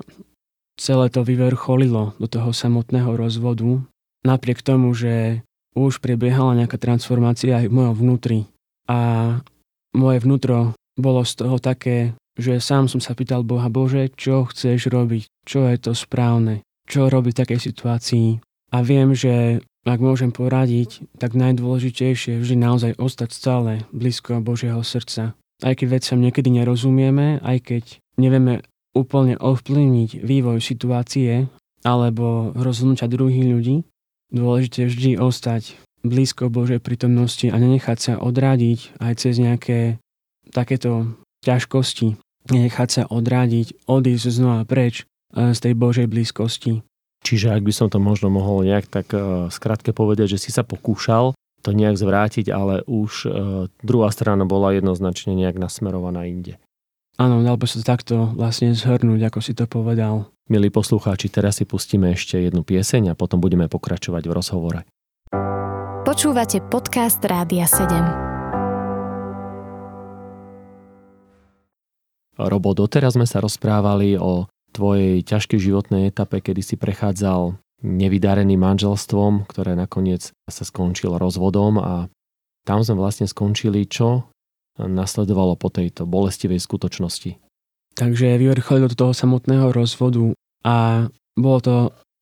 celé 0.76 1.06
to 1.08 1.24
vyvrcholilo 1.24 2.12
do 2.20 2.28
toho 2.28 2.52
samotného 2.52 3.16
rozvodu, 3.16 3.80
napriek 4.28 4.60
tomu, 4.60 4.92
že 4.92 5.46
už 5.76 6.04
prebiehala 6.04 6.58
nejaká 6.58 6.76
transformácia 6.76 7.60
aj 7.64 7.72
v 7.72 7.76
mojom 7.76 7.96
vnútri. 7.96 8.40
A 8.92 9.40
moje 9.96 10.18
vnútro 10.24 10.76
bolo 11.00 11.24
z 11.24 11.34
toho 11.40 11.58
také, 11.60 12.16
že 12.36 12.60
sám 12.64 12.88
som 12.92 13.00
sa 13.00 13.16
pýtal 13.16 13.44
Boha, 13.44 13.72
Bože, 13.72 14.12
čo 14.16 14.48
chceš 14.48 14.92
robiť, 14.92 15.28
čo 15.48 15.68
je 15.68 15.78
to 15.80 15.92
správne, 15.96 16.64
čo 16.88 17.08
robiť 17.08 17.32
v 17.36 17.42
takej 17.44 17.60
situácii. 17.60 18.28
A 18.72 18.78
viem, 18.84 19.12
že 19.16 19.64
ak 19.82 20.00
môžem 20.00 20.30
poradiť, 20.30 21.04
tak 21.18 21.34
najdôležitejšie 21.34 22.38
je 22.38 22.42
vždy 22.42 22.56
naozaj 22.60 22.92
ostať 23.02 23.30
stále 23.34 23.72
blízko 23.90 24.40
Božieho 24.40 24.80
srdca. 24.86 25.34
Aj 25.62 25.74
keď 25.74 25.88
veciam 25.98 26.20
niekedy 26.22 26.54
nerozumieme, 26.54 27.42
aj 27.42 27.58
keď 27.66 27.84
nevieme 28.22 28.62
úplne 28.94 29.40
ovplyvniť 29.40 30.22
vývoj 30.22 30.60
situácie 30.62 31.48
alebo 31.82 32.54
rozhodnutia 32.54 33.10
druhých 33.10 33.48
ľudí, 33.48 33.76
dôležité 34.32 34.88
je 34.88 34.92
vždy 34.92 35.12
ostať 35.20 35.78
blízko 36.02 36.50
Božej 36.50 36.82
prítomnosti 36.82 37.46
a 37.46 37.56
nenechať 37.56 37.98
sa 38.00 38.14
odrádiť 38.18 38.98
aj 38.98 39.14
cez 39.22 39.38
nejaké 39.38 40.02
takéto 40.50 41.14
ťažkosti. 41.46 42.18
Nenechať 42.50 42.90
sa 42.90 43.04
odrádiť, 43.06 43.86
odísť 43.86 44.34
znova 44.34 44.66
preč 44.66 45.06
eh, 45.06 45.54
z 45.54 45.60
tej 45.62 45.74
Božej 45.78 46.08
blízkosti. 46.10 46.82
Čiže 47.22 47.54
ak 47.54 47.62
by 47.62 47.74
som 47.74 47.88
to 47.88 48.02
možno 48.02 48.34
mohol 48.34 48.66
nejak 48.66 48.90
tak 48.90 49.14
uh, 49.14 49.46
skrátke 49.54 49.94
povedať, 49.94 50.38
že 50.38 50.42
si 50.42 50.50
sa 50.50 50.66
pokúšal 50.66 51.38
to 51.62 51.70
nejak 51.70 51.94
zvrátiť, 51.94 52.50
ale 52.50 52.82
už 52.90 53.30
uh, 53.30 53.70
druhá 53.86 54.10
strana 54.10 54.50
bola 54.50 54.74
jednoznačne 54.74 55.38
nejak 55.38 55.62
nasmerovaná 55.62 56.26
inde. 56.26 56.58
Áno, 57.22 57.46
dal 57.46 57.62
by 57.62 57.70
sa 57.70 57.78
to 57.78 57.86
takto 57.86 58.16
vlastne 58.34 58.74
zhrnúť, 58.74 59.30
ako 59.30 59.40
si 59.46 59.54
to 59.54 59.70
povedal. 59.70 60.34
Milí 60.52 60.68
poslucháči, 60.68 61.32
teraz 61.32 61.64
si 61.64 61.66
pustíme 61.66 62.12
ešte 62.12 62.36
jednu 62.36 62.68
pieseň 62.68 63.16
a 63.16 63.18
potom 63.18 63.40
budeme 63.40 63.72
pokračovať 63.72 64.24
v 64.28 64.36
rozhovore. 64.36 64.80
Počúvate 66.04 66.60
podcast 66.68 67.24
Rádia 67.24 67.64
7. 67.64 67.88
Robo, 72.36 72.76
doteraz 72.76 73.16
sme 73.16 73.24
sa 73.24 73.40
rozprávali 73.40 74.20
o 74.20 74.52
tvojej 74.76 75.24
ťažkej 75.24 75.72
životnej 75.72 76.12
etape, 76.12 76.44
kedy 76.44 76.60
si 76.60 76.76
prechádzal 76.76 77.56
nevydareným 77.88 78.60
manželstvom, 78.60 79.48
ktoré 79.48 79.80
nakoniec 79.80 80.36
sa 80.36 80.64
skončilo 80.68 81.16
rozvodom 81.16 81.80
a 81.80 82.12
tam 82.68 82.84
sme 82.84 83.00
vlastne 83.00 83.24
skončili, 83.24 83.88
čo 83.88 84.28
nasledovalo 84.76 85.56
po 85.56 85.72
tejto 85.72 86.04
bolestivej 86.04 86.60
skutočnosti. 86.60 87.40
Takže 87.96 88.36
vyvrcholilo 88.36 88.92
do 88.92 89.00
toho 89.00 89.14
samotného 89.16 89.72
rozvodu 89.72 90.36
a 90.62 91.08
bolo 91.38 91.60
to 91.60 91.76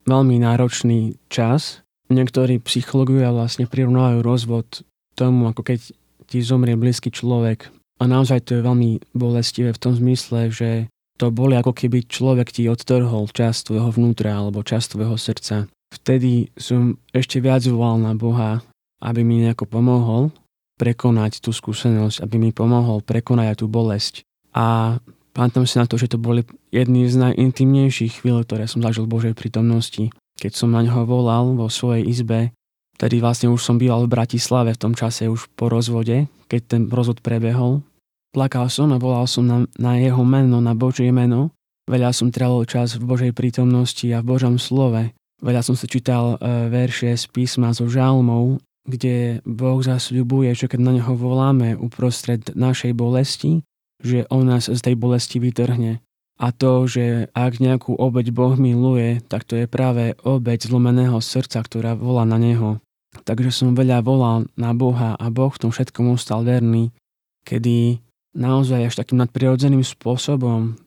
veľmi 0.08 0.41
náročný 0.41 1.19
čas. 1.27 1.84
Niektorí 2.10 2.58
psychológovia 2.65 3.29
vlastne 3.29 3.69
prirovnávajú 3.69 4.19
rozvod 4.25 4.67
tomu, 5.13 5.51
ako 5.51 5.62
keď 5.62 5.79
ti 6.25 6.39
zomrie 6.41 6.74
blízky 6.79 7.13
človek. 7.13 7.69
A 8.00 8.08
naozaj 8.08 8.48
to 8.48 8.58
je 8.58 8.65
veľmi 8.65 9.12
bolestivé 9.12 9.75
v 9.75 9.81
tom 9.81 9.93
zmysle, 9.93 10.50
že 10.50 10.88
to 11.19 11.36
boli 11.36 11.60
ako 11.60 11.75
keby 11.75 12.08
človek 12.08 12.55
ti 12.55 12.72
odtrhol 12.72 13.27
časť 13.27 13.69
tvojho 13.69 13.91
vnútra 13.91 14.39
alebo 14.39 14.63
časť 14.63 14.96
tvojho 14.96 15.19
srdca. 15.19 15.67
Vtedy 15.91 16.53
som 16.55 16.96
ešte 17.12 17.43
viac 17.43 17.65
volal 17.67 18.00
na 18.00 18.15
Boha, 18.15 18.63
aby 19.03 19.25
mi 19.27 19.43
nejako 19.43 19.67
pomohol 19.67 20.31
prekonať 20.79 21.43
tú 21.43 21.51
skúsenosť, 21.51 22.24
aby 22.24 22.39
mi 22.39 22.51
pomohol 22.55 23.03
prekonať 23.03 23.60
tú 23.60 23.67
bolesť. 23.67 24.24
A 24.55 24.98
pamätám 25.36 25.65
si 25.65 25.75
na 25.79 25.86
to, 25.86 25.95
že 25.95 26.12
to 26.12 26.17
boli 26.21 26.45
jedny 26.74 27.07
z 27.09 27.19
najintimnejších 27.19 28.21
chvíľ, 28.24 28.43
ktoré 28.43 28.65
som 28.65 28.83
zažil 28.83 29.05
v 29.05 29.13
Božej 29.15 29.33
prítomnosti. 29.38 30.13
Keď 30.39 30.51
som 30.55 30.71
na 30.71 30.86
ňoho 30.86 31.03
volal 31.03 31.57
vo 31.57 31.67
svojej 31.67 32.07
izbe, 32.07 32.55
tedy 32.95 33.19
vlastne 33.19 33.51
už 33.51 33.59
som 33.59 33.75
býval 33.75 34.07
v 34.07 34.13
Bratislave 34.15 34.75
v 34.75 34.81
tom 34.81 34.93
čase 34.95 35.27
už 35.27 35.51
po 35.55 35.67
rozvode, 35.67 36.31
keď 36.48 36.62
ten 36.65 36.81
rozvod 36.88 37.19
prebehol, 37.19 37.83
Plakal 38.29 38.69
som 38.69 38.93
a 38.93 39.01
volal 39.01 39.25
som 39.25 39.41
na, 39.41 39.65
na 39.81 39.98
jeho 39.98 40.21
meno, 40.21 40.62
na 40.62 40.77
Božie 40.77 41.09
meno 41.09 41.50
Veľa 41.89 42.13
som 42.13 42.29
trávil 42.29 42.69
čas 42.69 43.01
v 43.01 43.01
Božej 43.01 43.33
prítomnosti 43.33 44.05
a 44.13 44.21
v 44.21 44.29
Božom 44.29 44.62
slove. 44.62 45.09
Veľa 45.41 45.65
som 45.65 45.74
si 45.74 45.89
čítal 45.89 46.38
e, 46.38 46.69
verše 46.69 47.17
z 47.17 47.25
písma 47.33 47.74
zo 47.74 47.89
žalmov, 47.89 48.62
kde 48.86 49.41
Boh 49.41 49.81
zasľubuje, 49.81 50.53
že 50.53 50.69
keď 50.69 50.86
na 50.86 50.93
Neho 51.01 51.17
voláme 51.17 51.74
uprostred 51.74 52.45
našej 52.53 52.93
bolesti, 52.93 53.65
že 54.00 54.27
On 54.32 54.44
nás 54.48 54.72
z 54.72 54.79
tej 54.79 54.96
bolesti 54.96 55.38
vytrhne. 55.39 56.00
A 56.39 56.56
to, 56.56 56.88
že 56.88 57.27
ak 57.36 57.60
nejakú 57.60 58.00
obeď 58.00 58.32
Boh 58.32 58.56
miluje, 58.56 59.20
tak 59.27 59.44
to 59.44 59.60
je 59.60 59.68
práve 59.68 60.15
obeď 60.24 60.72
zlomeného 60.72 61.20
srdca, 61.20 61.60
ktorá 61.60 62.00
volá 62.00 62.24
na 62.24 62.39
Neho. 62.39 62.79
Takže 63.27 63.51
som 63.51 63.75
veľa 63.75 64.00
volal 64.00 64.48
na 64.56 64.72
Boha 64.72 65.20
a 65.20 65.25
Boh 65.27 65.51
v 65.51 65.60
tom 65.68 65.72
všetkom 65.75 66.15
ostal 66.15 66.48
verný, 66.48 66.96
kedy 67.44 68.00
naozaj 68.38 68.88
až 68.88 68.96
takým 69.03 69.20
nadprirodzeným 69.20 69.84
spôsobom, 69.84 70.79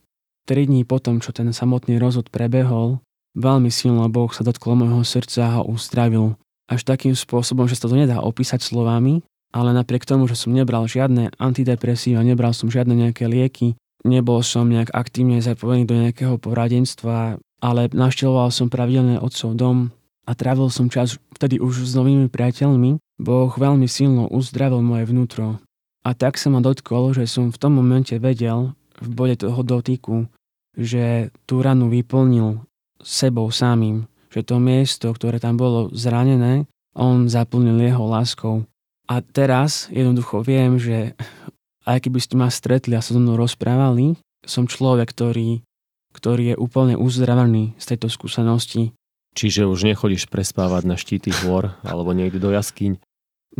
tri 0.49 0.65
dní 0.65 0.89
potom, 0.89 1.21
čo 1.21 1.37
ten 1.37 1.53
samotný 1.53 2.01
rozhod 2.01 2.33
prebehol, 2.33 3.05
veľmi 3.37 3.69
silno 3.69 4.09
Boh 4.09 4.33
sa 4.33 4.47
dotkol 4.47 4.79
môjho 4.79 5.05
srdca 5.05 5.41
a 5.45 5.55
ho 5.61 5.63
uzdravil. 5.69 6.39
Až 6.71 6.89
takým 6.89 7.13
spôsobom, 7.13 7.69
že 7.69 7.77
sa 7.77 7.91
to 7.91 7.99
nedá 7.99 8.25
opísať 8.25 8.65
slovami, 8.65 9.21
ale 9.53 9.77
napriek 9.77 10.09
tomu, 10.09 10.27
že 10.27 10.35
som 10.35 10.57
nebral 10.57 10.89
žiadne 10.89 11.37
antidepresíva, 11.37 12.25
nebral 12.25 12.57
som 12.57 12.73
žiadne 12.73 12.97
nejaké 12.97 13.29
lieky, 13.29 13.77
Nebol 14.03 14.43
som 14.43 14.67
nejak 14.67 14.91
aktívne 14.91 15.39
zapojený 15.39 15.87
do 15.87 15.95
nejakého 15.95 16.35
poradenstva, 16.43 17.39
ale 17.63 17.83
našteloval 17.95 18.51
som 18.51 18.67
pravidelne 18.67 19.23
otcov 19.23 19.55
dom 19.55 19.77
a 20.27 20.35
trávil 20.35 20.75
som 20.75 20.91
čas 20.91 21.23
vtedy 21.39 21.63
už 21.63 21.87
s 21.87 21.95
novými 21.95 22.27
priateľmi. 22.27 22.99
Boh 23.23 23.51
veľmi 23.55 23.87
silno 23.87 24.27
uzdravil 24.27 24.83
moje 24.83 25.07
vnútro. 25.07 25.63
A 26.03 26.19
tak 26.19 26.35
sa 26.35 26.51
ma 26.51 26.59
dotkol, 26.59 27.15
že 27.15 27.31
som 27.31 27.55
v 27.55 27.61
tom 27.63 27.79
momente 27.79 28.19
vedel, 28.19 28.75
v 28.99 29.09
bode 29.15 29.39
toho 29.39 29.63
dotyku, 29.63 30.27
že 30.75 31.31
tú 31.47 31.63
ranu 31.63 31.87
vyplnil 31.87 32.59
sebou 32.99 33.55
samým, 33.55 34.11
že 34.35 34.43
to 34.43 34.59
miesto, 34.59 35.15
ktoré 35.15 35.39
tam 35.39 35.55
bolo 35.55 35.95
zranené, 35.95 36.67
on 36.99 37.31
zaplnil 37.31 37.79
jeho 37.79 38.03
láskou. 38.03 38.67
A 39.13 39.21
teraz 39.21 39.93
jednoducho 39.93 40.41
viem, 40.41 40.81
že 40.81 41.13
aj 41.85 42.09
keby 42.09 42.17
ste 42.17 42.41
ma 42.41 42.49
stretli 42.49 42.97
a 42.97 43.05
sa 43.05 43.13
so 43.13 43.21
mnou 43.21 43.37
rozprávali, 43.37 44.17
som 44.41 44.65
človek, 44.65 45.13
ktorý, 45.13 45.61
ktorý 46.17 46.55
je 46.55 46.57
úplne 46.57 46.97
uzdravený 46.97 47.77
z 47.77 47.85
tejto 47.93 48.09
skúsenosti. 48.09 48.97
Čiže 49.37 49.69
už 49.69 49.85
nechodíš 49.85 50.33
prespávať 50.33 50.89
na 50.89 50.97
štíty 50.97 51.29
hôr 51.45 51.77
alebo 51.85 52.17
niekde 52.17 52.41
do 52.41 52.57
jaskyň? 52.57 52.97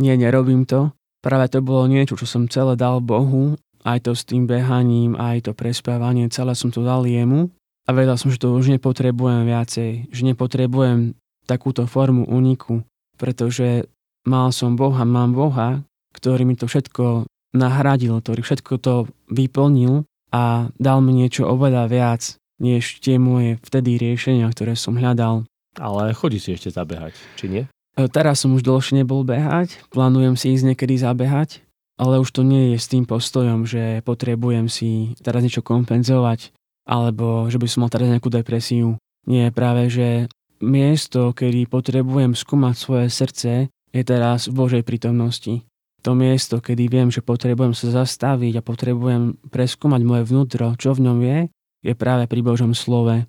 Nie, 0.01 0.17
nerobím 0.17 0.65
to. 0.65 0.89
Práve 1.21 1.53
to 1.53 1.61
bolo 1.61 1.85
niečo, 1.85 2.17
čo 2.17 2.25
som 2.25 2.49
celé 2.49 2.73
dal 2.73 2.97
Bohu, 2.97 3.53
aj 3.85 4.09
to 4.09 4.17
s 4.17 4.25
tým 4.25 4.49
behaním, 4.49 5.13
aj 5.13 5.45
to 5.45 5.51
prespávanie, 5.53 6.33
celé 6.33 6.57
som 6.57 6.73
to 6.73 6.81
dal 6.81 7.05
jemu 7.05 7.53
a 7.85 7.89
vedel 7.93 8.17
som, 8.17 8.33
že 8.33 8.41
to 8.41 8.57
už 8.57 8.73
nepotrebujem 8.73 9.45
viacej, 9.45 10.09
že 10.09 10.21
nepotrebujem 10.25 11.13
takúto 11.45 11.85
formu 11.85 12.25
úniku, 12.25 12.81
pretože 13.21 13.85
mal 14.27 14.51
som 14.55 14.75
Boha, 14.75 15.03
mám 15.03 15.35
Boha, 15.35 15.83
ktorý 16.15 16.47
mi 16.47 16.55
to 16.55 16.67
všetko 16.69 17.27
nahradil, 17.53 18.17
ktorý 18.19 18.41
všetko 18.41 18.73
to 18.81 18.95
vyplnil 19.29 20.07
a 20.33 20.73
dal 20.81 20.99
mi 21.05 21.13
niečo 21.13 21.45
oveľa 21.45 21.85
viac, 21.89 22.21
než 22.57 23.03
tie 23.03 23.21
moje 23.21 23.61
vtedy 23.61 24.01
riešenia, 24.01 24.49
ktoré 24.49 24.73
som 24.73 24.97
hľadal. 24.97 25.45
Ale 25.77 26.13
chodí 26.13 26.37
si 26.41 26.53
ešte 26.53 26.73
zabehať, 26.73 27.13
či 27.37 27.45
nie? 27.49 27.63
E, 27.97 28.09
teraz 28.09 28.41
som 28.41 28.53
už 28.57 28.65
dlhšie 28.65 29.01
nebol 29.01 29.21
behať, 29.25 29.81
plánujem 29.93 30.37
si 30.37 30.53
ísť 30.53 30.73
niekedy 30.73 30.97
zabehať, 30.97 31.61
ale 31.97 32.17
už 32.21 32.29
to 32.33 32.41
nie 32.41 32.73
je 32.73 32.77
s 32.81 32.89
tým 32.89 33.05
postojom, 33.05 33.69
že 33.69 34.01
potrebujem 34.01 34.65
si 34.69 35.13
teraz 35.21 35.45
niečo 35.45 35.61
kompenzovať, 35.61 36.53
alebo 36.89 37.49
že 37.49 37.61
by 37.61 37.67
som 37.69 37.85
mal 37.85 37.93
teraz 37.93 38.09
nejakú 38.09 38.33
depresiu. 38.33 38.97
Nie, 39.29 39.53
práve, 39.53 39.87
že 39.87 40.27
miesto, 40.59 41.31
kedy 41.31 41.69
potrebujem 41.69 42.33
skúmať 42.33 42.75
svoje 42.75 43.07
srdce, 43.13 43.51
je 43.93 44.01
teraz 44.01 44.49
v 44.49 44.57
Božej 44.57 44.83
prítomnosti 44.83 45.61
to 46.03 46.11
miesto, 46.19 46.59
kedy 46.59 46.91
viem, 46.91 47.07
že 47.07 47.23
potrebujem 47.23 47.71
sa 47.71 48.03
zastaviť 48.03 48.59
a 48.59 48.65
potrebujem 48.65 49.39
preskúmať 49.47 50.01
moje 50.03 50.23
vnútro, 50.27 50.75
čo 50.75 50.91
v 50.91 51.07
ňom 51.07 51.17
je, 51.23 51.39
je 51.79 51.93
práve 51.95 52.27
pri 52.27 52.43
Božom 52.43 52.75
slove. 52.75 53.23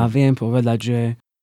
A 0.00 0.02
viem 0.08 0.32
povedať, 0.32 0.78
že 0.80 0.98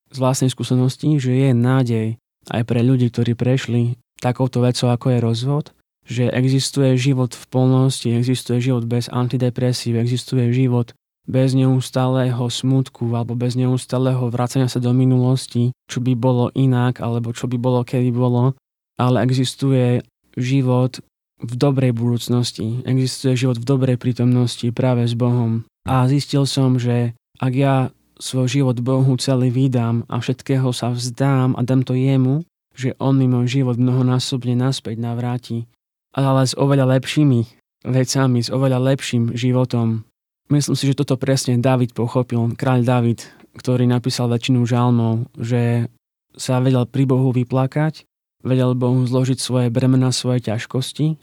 z 0.10 0.18
vlastnej 0.18 0.50
skúsenosti, 0.50 1.22
že 1.22 1.30
je 1.30 1.50
nádej 1.54 2.08
aj 2.50 2.62
pre 2.66 2.82
ľudí, 2.82 3.14
ktorí 3.14 3.38
prešli 3.38 4.02
takouto 4.18 4.66
vecou, 4.66 4.90
ako 4.90 5.14
je 5.14 5.20
rozvod, 5.22 5.66
že 6.04 6.34
existuje 6.34 6.98
život 6.98 7.38
v 7.38 7.46
plnosti, 7.54 8.10
existuje 8.10 8.58
život 8.60 8.90
bez 8.90 9.08
antidepresív, 9.14 10.02
existuje 10.02 10.50
život 10.52 10.92
bez 11.24 11.56
neustáleho 11.56 12.52
smutku 12.52 13.08
alebo 13.16 13.34
bez 13.34 13.56
neustáleho 13.56 14.28
vracania 14.28 14.68
sa 14.68 14.84
do 14.84 14.92
minulosti, 14.92 15.72
čo 15.88 16.04
by 16.04 16.14
bolo 16.20 16.52
inak 16.52 17.00
alebo 17.00 17.32
čo 17.32 17.48
by 17.48 17.56
bolo, 17.56 17.84
kedy 17.88 18.12
bolo, 18.12 18.60
ale 19.00 19.24
existuje 19.24 20.04
život 20.36 21.00
v 21.44 21.54
dobrej 21.56 21.92
budúcnosti, 21.96 22.84
existuje 22.88 23.36
život 23.36 23.60
v 23.60 23.68
dobrej 23.68 23.98
prítomnosti 24.00 24.68
práve 24.72 25.08
s 25.08 25.16
Bohom. 25.16 25.68
A 25.84 26.08
zistil 26.08 26.48
som, 26.48 26.80
že 26.80 27.12
ak 27.40 27.54
ja 27.56 27.76
svoj 28.24 28.48
život 28.48 28.80
Bohu 28.80 29.12
celý 29.20 29.52
vydám 29.52 30.08
a 30.08 30.24
všetkého 30.24 30.72
sa 30.72 30.96
vzdám 30.96 31.60
a 31.60 31.62
dám 31.66 31.84
to 31.84 31.98
jemu, 31.98 32.48
že 32.72 32.96
on 32.98 33.20
mi 33.20 33.28
môj 33.28 33.62
život 33.62 33.76
mnohonásobne 33.76 34.56
naspäť 34.56 34.98
navráti. 34.98 35.68
Ale 36.16 36.46
s 36.48 36.56
oveľa 36.56 36.98
lepšími 36.98 37.42
vecami, 37.84 38.40
s 38.40 38.50
oveľa 38.54 38.80
lepším 38.80 39.36
životom. 39.36 40.08
Myslím 40.54 40.78
si, 40.78 40.86
že 40.86 41.00
toto 41.02 41.18
presne 41.18 41.58
David 41.58 41.98
pochopil, 41.98 42.54
kráľ 42.54 42.86
David, 42.86 43.26
ktorý 43.58 43.90
napísal 43.90 44.30
väčšinu 44.30 44.70
žalmov, 44.70 45.34
že 45.34 45.90
sa 46.38 46.62
vedel 46.62 46.86
pri 46.86 47.10
Bohu 47.10 47.34
vyplakať 47.34 48.06
vedel 48.44 48.76
Bohu 48.76 49.08
zložiť 49.08 49.40
svoje 49.40 49.68
bremena, 49.72 50.12
svoje 50.12 50.52
ťažkosti 50.52 51.18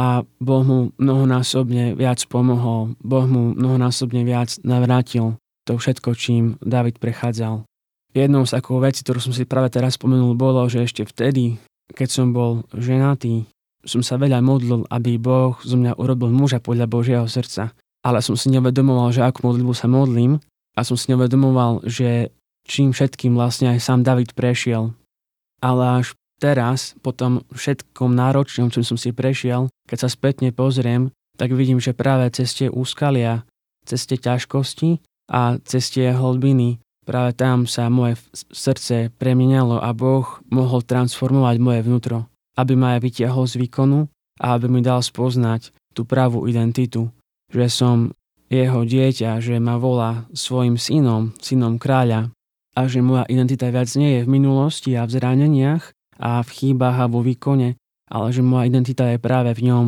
a 0.00 0.26
Boh 0.40 0.64
mu 0.64 0.78
mnohonásobne 0.98 1.94
viac 1.94 2.24
pomohol, 2.26 2.98
Boh 3.04 3.28
mu 3.28 3.54
mnohonásobne 3.54 4.26
viac 4.26 4.58
navrátil 4.66 5.38
to 5.68 5.78
všetko, 5.78 6.16
čím 6.18 6.44
David 6.64 6.98
prechádzal. 6.98 7.62
Jednou 8.16 8.42
z 8.44 8.54
takých 8.58 8.82
vecí, 8.82 9.00
ktorú 9.06 9.20
som 9.22 9.32
si 9.36 9.44
práve 9.46 9.70
teraz 9.70 9.94
spomenul, 9.96 10.34
bolo, 10.34 10.66
že 10.66 10.82
ešte 10.82 11.06
vtedy, 11.06 11.60
keď 11.94 12.08
som 12.10 12.26
bol 12.34 12.66
ženatý, 12.74 13.46
som 13.84 14.00
sa 14.00 14.16
veľa 14.16 14.40
modlil, 14.40 14.88
aby 14.88 15.20
Boh 15.20 15.60
zo 15.60 15.76
mňa 15.76 16.00
urobil 16.00 16.32
muža 16.32 16.58
podľa 16.58 16.86
Božieho 16.88 17.26
srdca. 17.28 17.76
Ale 18.04 18.20
som 18.20 18.36
si 18.36 18.52
nevedomoval, 18.52 19.16
že 19.16 19.24
akú 19.24 19.48
modlitbu 19.48 19.72
sa 19.72 19.88
modlím 19.88 20.36
a 20.76 20.80
som 20.84 20.94
si 20.94 21.08
nevedomoval, 21.08 21.88
že 21.88 22.28
čím 22.68 22.92
všetkým 22.92 23.32
vlastne 23.32 23.72
aj 23.72 23.80
sám 23.80 24.04
David 24.04 24.36
prešiel. 24.36 24.92
Ale 25.64 26.04
až 26.04 26.12
teraz, 26.36 26.92
po 27.00 27.16
tom 27.16 27.48
všetkom 27.56 28.12
náročnom, 28.12 28.68
čím 28.68 28.84
som 28.84 29.00
si 29.00 29.16
prešiel, 29.16 29.72
keď 29.88 29.98
sa 30.04 30.08
spätne 30.12 30.52
pozriem, 30.52 31.08
tak 31.40 31.56
vidím, 31.56 31.80
že 31.80 31.96
práve 31.96 32.28
cez 32.36 32.52
tie 32.52 32.68
úskalia, 32.68 33.48
cez 33.88 34.04
tie 34.04 34.20
ťažkosti 34.20 35.00
a 35.32 35.56
cez 35.64 35.88
tie 35.88 36.12
hlbiny, 36.12 36.78
práve 37.08 37.32
tam 37.36 37.64
sa 37.64 37.88
moje 37.88 38.20
srdce 38.52 39.12
premienalo 39.16 39.80
a 39.80 39.92
Boh 39.96 40.24
mohol 40.52 40.84
transformovať 40.84 41.56
moje 41.60 41.80
vnútro, 41.84 42.18
aby 42.60 42.76
ma 42.76 42.96
aj 42.96 43.00
vytiahol 43.02 43.48
z 43.48 43.64
výkonu 43.64 44.08
a 44.40 44.46
aby 44.56 44.66
mi 44.68 44.80
dal 44.84 45.00
spoznať 45.00 45.72
tú 45.94 46.02
pravú 46.02 46.50
identitu, 46.50 47.08
že 47.50 47.66
som 47.68 48.14
jeho 48.52 48.84
dieťa, 48.86 49.40
že 49.40 49.58
ma 49.58 49.80
volá 49.80 50.28
svojim 50.36 50.78
synom, 50.78 51.34
synom 51.42 51.80
kráľa 51.80 52.30
a 52.74 52.80
že 52.86 53.02
moja 53.02 53.24
identita 53.26 53.70
viac 53.70 53.90
nie 53.96 54.20
je 54.20 54.20
v 54.26 54.32
minulosti 54.32 54.94
a 54.94 55.06
v 55.06 55.14
zraneniach, 55.14 55.94
a 56.18 56.42
v 56.42 56.50
chýbach 56.50 56.98
a 56.98 57.10
vo 57.10 57.22
výkone, 57.22 57.74
ale 58.10 58.26
že 58.30 58.42
moja 58.44 58.70
identita 58.70 59.10
je 59.10 59.18
práve 59.18 59.50
v 59.54 59.70
ňom. 59.70 59.86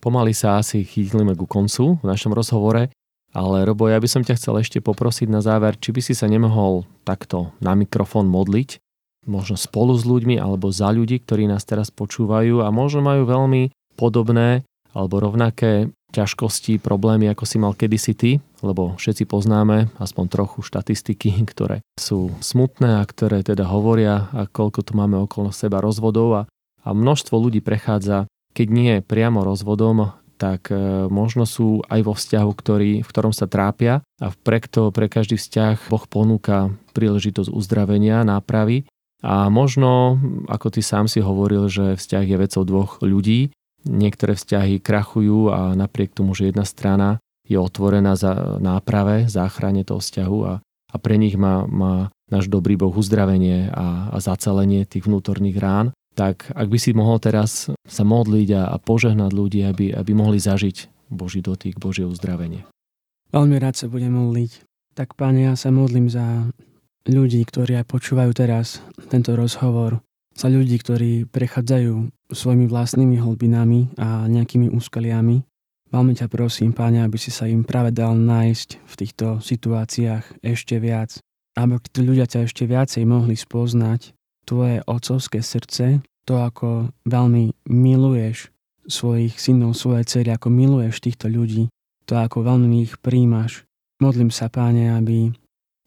Pomaly 0.00 0.32
sa 0.36 0.60
asi 0.60 0.84
chýtlime 0.84 1.36
ku 1.36 1.48
koncu 1.48 2.00
v 2.00 2.04
našom 2.04 2.32
rozhovore, 2.32 2.92
ale 3.36 3.56
Robo, 3.68 3.88
ja 3.88 4.00
by 4.00 4.08
som 4.08 4.24
ťa 4.24 4.36
chcel 4.40 4.60
ešte 4.60 4.80
poprosiť 4.80 5.28
na 5.28 5.44
záver, 5.44 5.76
či 5.76 5.92
by 5.92 6.00
si 6.00 6.16
sa 6.16 6.28
nemohol 6.28 6.88
takto 7.04 7.52
na 7.60 7.76
mikrofón 7.76 8.28
modliť, 8.28 8.80
možno 9.28 9.58
spolu 9.58 9.92
s 9.98 10.06
ľuďmi 10.06 10.40
alebo 10.40 10.70
za 10.72 10.88
ľudí, 10.88 11.20
ktorí 11.20 11.50
nás 11.50 11.66
teraz 11.66 11.92
počúvajú 11.92 12.62
a 12.64 12.68
možno 12.72 13.04
majú 13.04 13.26
veľmi 13.26 13.74
podobné 13.98 14.64
alebo 14.92 15.22
rovnaké 15.22 15.90
ťažkosti, 16.14 16.78
problémy, 16.78 17.28
ako 17.28 17.44
si 17.44 17.56
mal 17.58 17.76
kedysi 17.76 18.12
ty, 18.16 18.30
lebo 18.64 18.96
všetci 18.96 19.28
poznáme 19.28 19.92
aspoň 20.00 20.24
trochu 20.30 20.64
štatistiky, 20.64 21.34
ktoré 21.52 21.82
sú 21.98 22.32
smutné 22.40 23.02
a 23.02 23.08
ktoré 23.08 23.42
teda 23.42 23.66
hovoria, 23.68 24.30
a 24.32 24.48
koľko 24.48 24.80
tu 24.86 24.92
máme 24.96 25.18
okolo 25.20 25.50
seba 25.52 25.82
rozvodov. 25.82 26.28
A, 26.32 26.42
a 26.86 26.88
množstvo 26.94 27.36
ľudí 27.36 27.60
prechádza, 27.60 28.30
keď 28.56 28.66
nie 28.72 28.94
priamo 29.04 29.44
rozvodom, 29.44 30.16
tak 30.36 30.68
e, 30.68 31.08
možno 31.08 31.48
sú 31.48 31.80
aj 31.88 32.00
vo 32.04 32.12
vzťahu, 32.12 32.50
ktorý, 32.52 32.92
v 33.00 33.08
ktorom 33.08 33.32
sa 33.32 33.48
trápia. 33.48 34.04
A 34.20 34.32
to 34.68 34.92
pre 34.92 35.08
každý 35.08 35.40
vzťah 35.40 35.88
Boh 35.88 36.04
ponúka 36.04 36.72
príležitosť 36.92 37.48
uzdravenia, 37.48 38.24
nápravy. 38.24 38.84
A 39.24 39.48
možno, 39.48 40.20
ako 40.46 40.76
ty 40.76 40.84
sám 40.84 41.08
si 41.08 41.24
hovoril, 41.24 41.72
že 41.72 41.96
vzťah 41.96 42.24
je 42.24 42.36
vecou 42.36 42.62
dvoch 42.68 43.00
ľudí, 43.00 43.48
niektoré 43.86 44.34
vzťahy 44.34 44.82
krachujú 44.82 45.54
a 45.54 45.72
napriek 45.78 46.12
tomu, 46.12 46.34
že 46.34 46.50
jedna 46.50 46.66
strana 46.66 47.22
je 47.46 47.56
otvorená 47.56 48.18
za 48.18 48.58
náprave, 48.58 49.30
záchrane 49.30 49.86
toho 49.86 50.02
vzťahu 50.02 50.38
a, 50.44 50.52
a 50.66 50.96
pre 50.98 51.14
nich 51.16 51.38
má, 51.38 51.64
má 51.70 52.10
náš 52.26 52.50
dobrý 52.50 52.74
Boh 52.74 52.90
uzdravenie 52.90 53.70
a, 53.70 54.10
a 54.10 54.16
zacelenie 54.18 54.82
tých 54.82 55.06
vnútorných 55.06 55.58
rán. 55.62 55.94
Tak 56.16 56.50
ak 56.56 56.66
by 56.66 56.78
si 56.80 56.90
mohol 56.96 57.22
teraz 57.22 57.70
sa 57.86 58.02
modliť 58.02 58.48
a, 58.56 58.62
a 58.72 58.76
požehnať 58.82 59.30
ľudí, 59.30 59.60
aby, 59.62 59.94
aby 59.94 60.12
mohli 60.16 60.42
zažiť 60.42 61.06
Boží 61.12 61.38
dotyk, 61.44 61.78
Božie 61.78 62.08
uzdravenie. 62.08 62.66
Veľmi 63.30 63.56
rád 63.62 63.78
sa 63.78 63.86
budem 63.86 64.10
modliť. 64.10 64.66
Tak 64.96 65.14
páne, 65.14 65.52
ja 65.52 65.54
sa 65.54 65.68
modlím 65.68 66.08
za 66.08 66.48
ľudí, 67.06 67.44
ktorí 67.44 67.78
aj 67.78 67.86
počúvajú 67.86 68.32
teraz 68.32 68.80
tento 69.12 69.36
rozhovor, 69.36 70.00
za 70.34 70.48
ľudí, 70.48 70.80
ktorí 70.80 71.28
prechádzajú 71.28 72.15
svojimi 72.30 72.66
vlastnými 72.66 73.16
hlbinami 73.22 73.94
a 73.98 74.26
nejakými 74.26 74.72
úskaliami. 74.74 75.42
Veľmi 75.86 76.12
ťa 76.18 76.26
prosím, 76.26 76.74
páne, 76.74 77.06
aby 77.06 77.14
si 77.14 77.30
sa 77.30 77.46
im 77.46 77.62
práve 77.62 77.94
dal 77.94 78.18
nájsť 78.18 78.68
v 78.82 78.94
týchto 78.98 79.26
situáciách 79.38 80.42
ešte 80.42 80.82
viac. 80.82 81.22
Aby 81.54 81.78
tí 81.78 82.02
ľudia 82.02 82.26
ťa 82.26 82.50
ešte 82.50 82.66
viacej 82.66 83.06
mohli 83.06 83.38
spoznať, 83.38 84.12
tvoje 84.46 84.82
ocovské 84.86 85.42
srdce, 85.42 86.02
to 86.26 86.34
ako 86.42 86.90
veľmi 87.06 87.54
miluješ 87.70 88.50
svojich 88.86 89.38
synov, 89.38 89.74
svoje 89.74 90.06
cery, 90.06 90.34
ako 90.34 90.50
miluješ 90.50 91.02
týchto 91.02 91.26
ľudí, 91.26 91.70
to 92.06 92.14
ako 92.18 92.46
veľmi 92.46 92.86
ich 92.86 92.98
príjmaš. 93.02 93.66
Modlím 93.98 94.30
sa, 94.30 94.46
páne, 94.46 94.94
aby 94.94 95.34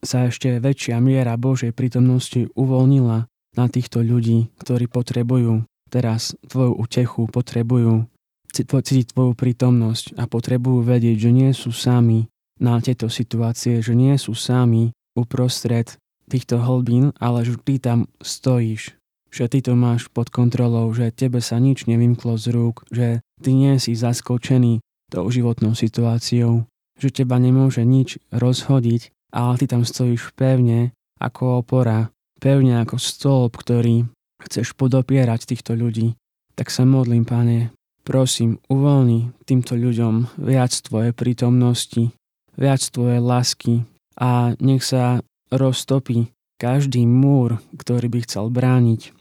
sa 0.00 0.28
ešte 0.28 0.60
väčšia 0.60 1.00
miera 1.00 1.36
Božej 1.36 1.76
prítomnosti 1.76 2.48
uvoľnila 2.56 3.28
na 3.56 3.66
týchto 3.68 4.00
ľudí, 4.00 4.48
ktorí 4.60 4.88
potrebujú 4.88 5.64
teraz 5.90 6.38
tvoju 6.46 6.78
utechu, 6.78 7.26
potrebujú 7.26 8.06
cítiť 8.50 9.14
tvoju 9.14 9.34
prítomnosť 9.34 10.18
a 10.18 10.30
potrebujú 10.30 10.86
vedieť, 10.86 11.16
že 11.26 11.30
nie 11.30 11.50
sú 11.50 11.74
sami 11.74 12.30
na 12.62 12.78
tieto 12.78 13.10
situácie, 13.10 13.82
že 13.82 13.94
nie 13.98 14.14
sú 14.14 14.34
sami 14.38 14.94
uprostred 15.18 15.98
týchto 16.30 16.62
hlbín, 16.62 17.10
ale 17.18 17.42
že 17.42 17.58
ty 17.58 17.82
tam 17.82 18.06
stojíš, 18.22 18.94
že 19.30 19.44
ty 19.50 19.58
to 19.62 19.74
máš 19.74 20.06
pod 20.10 20.30
kontrolou, 20.30 20.90
že 20.94 21.10
tebe 21.10 21.42
sa 21.42 21.58
nič 21.58 21.90
nevymklo 21.90 22.38
z 22.38 22.46
rúk, 22.54 22.86
že 22.90 23.22
ty 23.42 23.50
nie 23.54 23.78
si 23.82 23.98
zaskočený 23.98 24.82
tou 25.10 25.26
životnou 25.26 25.74
situáciou, 25.74 26.70
že 26.98 27.10
teba 27.10 27.38
nemôže 27.42 27.82
nič 27.82 28.22
rozhodiť 28.30 29.10
ale 29.30 29.58
ty 29.58 29.66
tam 29.70 29.86
stojíš 29.86 30.34
pevne 30.34 30.90
ako 31.22 31.62
opora, 31.62 32.10
pevne 32.42 32.82
ako 32.82 32.98
stĺp, 32.98 33.52
ktorý 33.54 34.10
chceš 34.46 34.74
podopierať 34.76 35.46
týchto 35.48 35.76
ľudí. 35.76 36.16
Tak 36.56 36.68
sa 36.68 36.84
modlím, 36.84 37.24
pane, 37.24 37.72
prosím, 38.04 38.60
uvoľni 38.68 39.32
týmto 39.44 39.76
ľuďom 39.76 40.40
viac 40.40 40.72
Tvoje 40.72 41.14
prítomnosti, 41.16 42.12
viac 42.56 42.82
Tvoje 42.84 43.20
lásky 43.20 43.84
a 44.20 44.56
nech 44.60 44.84
sa 44.84 45.24
roztopí 45.52 46.32
každý 46.60 47.08
múr, 47.08 47.60
ktorý 47.76 48.12
by 48.12 48.18
chcel 48.28 48.52
brániť, 48.52 49.12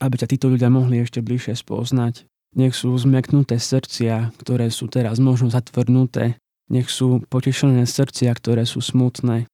aby 0.00 0.14
ťa 0.16 0.30
títo 0.30 0.48
ľudia 0.48 0.72
mohli 0.72 1.04
ešte 1.04 1.20
bližšie 1.20 1.58
spoznať. 1.58 2.24
Nech 2.56 2.72
sú 2.72 2.96
zmeknuté 2.96 3.60
srdcia, 3.60 4.32
ktoré 4.40 4.72
sú 4.72 4.88
teraz 4.88 5.20
možno 5.20 5.52
zatvrdnuté 5.52 6.40
nech 6.68 6.88
sú 6.92 7.24
potešené 7.26 7.88
srdcia, 7.88 8.30
ktoré 8.36 8.68
sú 8.68 8.84
smutné. 8.84 9.48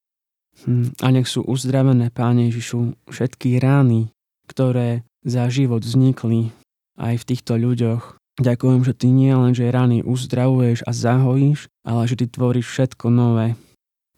Hm, 0.67 0.95
a 1.03 1.07
nech 1.11 1.27
sú 1.27 1.43
uzdravené, 1.43 2.11
Páne 2.11 2.51
Ježišu, 2.51 2.95
všetky 3.11 3.59
rány, 3.59 4.11
ktoré 4.45 5.03
za 5.25 5.49
život 5.49 5.81
vznikli 5.81 6.53
aj 6.95 7.21
v 7.21 7.27
týchto 7.27 7.57
ľuďoch. 7.57 8.21
Ďakujem, 8.39 8.81
že 8.83 8.93
Ty 8.93 9.07
nie 9.11 9.31
len, 9.31 9.51
že 9.55 9.71
rány 9.71 10.03
uzdravuješ 10.03 10.83
a 10.83 10.91
zahojíš, 10.91 11.71
ale 11.87 12.01
že 12.05 12.19
Ty 12.19 12.25
tvoríš 12.35 12.67
všetko 12.67 13.07
nové. 13.07 13.55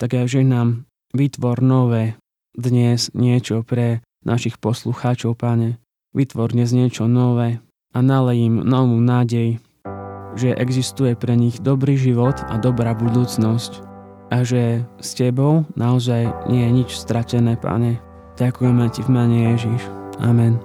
Tak 0.02 0.14
aj, 0.14 0.26
že 0.30 0.42
nám 0.46 0.90
vytvor 1.14 1.62
nové 1.62 2.18
dnes 2.58 3.14
niečo 3.14 3.62
pre 3.62 4.02
našich 4.26 4.58
poslucháčov, 4.58 5.38
Pane. 5.38 5.78
Vytvor 6.18 6.54
dnes 6.54 6.74
niečo 6.74 7.06
nové 7.06 7.62
a 7.94 8.00
nalej 8.02 8.50
im 8.50 8.56
novú 8.66 8.98
nádej, 8.98 9.62
že 10.38 10.54
existuje 10.54 11.18
pre 11.18 11.34
nich 11.34 11.62
dobrý 11.62 11.98
život 11.98 12.38
a 12.50 12.62
dobrá 12.62 12.94
budúcnosť 12.94 13.86
a 14.30 14.44
že 14.44 14.84
s 15.00 15.16
tebou 15.16 15.64
naozaj 15.74 16.30
nie 16.52 16.68
je 16.68 16.72
nič 16.84 16.90
stratené, 17.00 17.56
pane. 17.56 17.98
Ďakujeme 18.36 18.86
ti 18.92 19.02
v 19.02 19.10
mene 19.10 19.38
Ježiš. 19.56 20.07
Amen. 20.22 20.58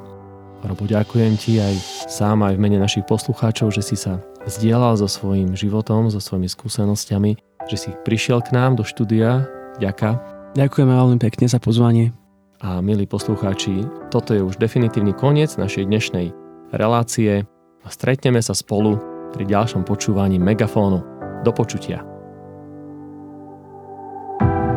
Robo, 0.63 0.87
ďakujem 0.87 1.35
ti 1.35 1.59
aj 1.59 1.75
sám, 2.07 2.47
aj 2.47 2.55
v 2.55 2.63
mene 2.63 2.79
našich 2.79 3.03
poslucháčov, 3.11 3.75
že 3.75 3.83
si 3.83 3.99
sa 3.99 4.23
zdieľal 4.47 4.95
so 4.95 5.11
svojím 5.11 5.59
životom, 5.59 6.07
so 6.07 6.23
svojimi 6.23 6.47
skúsenostiami, 6.47 7.35
že 7.67 7.77
si 7.77 7.91
prišiel 8.07 8.47
k 8.47 8.55
nám 8.55 8.79
do 8.79 8.87
štúdia. 8.87 9.43
Ďaká. 9.83 10.23
Ďakujeme 10.55 10.93
veľmi 10.95 11.19
pekne 11.19 11.51
za 11.51 11.59
pozvanie. 11.59 12.15
A 12.63 12.79
milí 12.79 13.11
poslucháči, 13.11 13.83
toto 14.15 14.39
je 14.39 14.43
už 14.45 14.55
definitívny 14.63 15.11
koniec 15.19 15.59
našej 15.59 15.83
dnešnej 15.91 16.31
relácie 16.71 17.43
a 17.83 17.89
stretneme 17.91 18.39
sa 18.39 18.55
spolu 18.55 19.03
pri 19.35 19.43
ďalšom 19.51 19.83
počúvaní 19.83 20.39
Megafónu. 20.39 21.03
Do 21.43 21.51
počutia. 21.51 22.12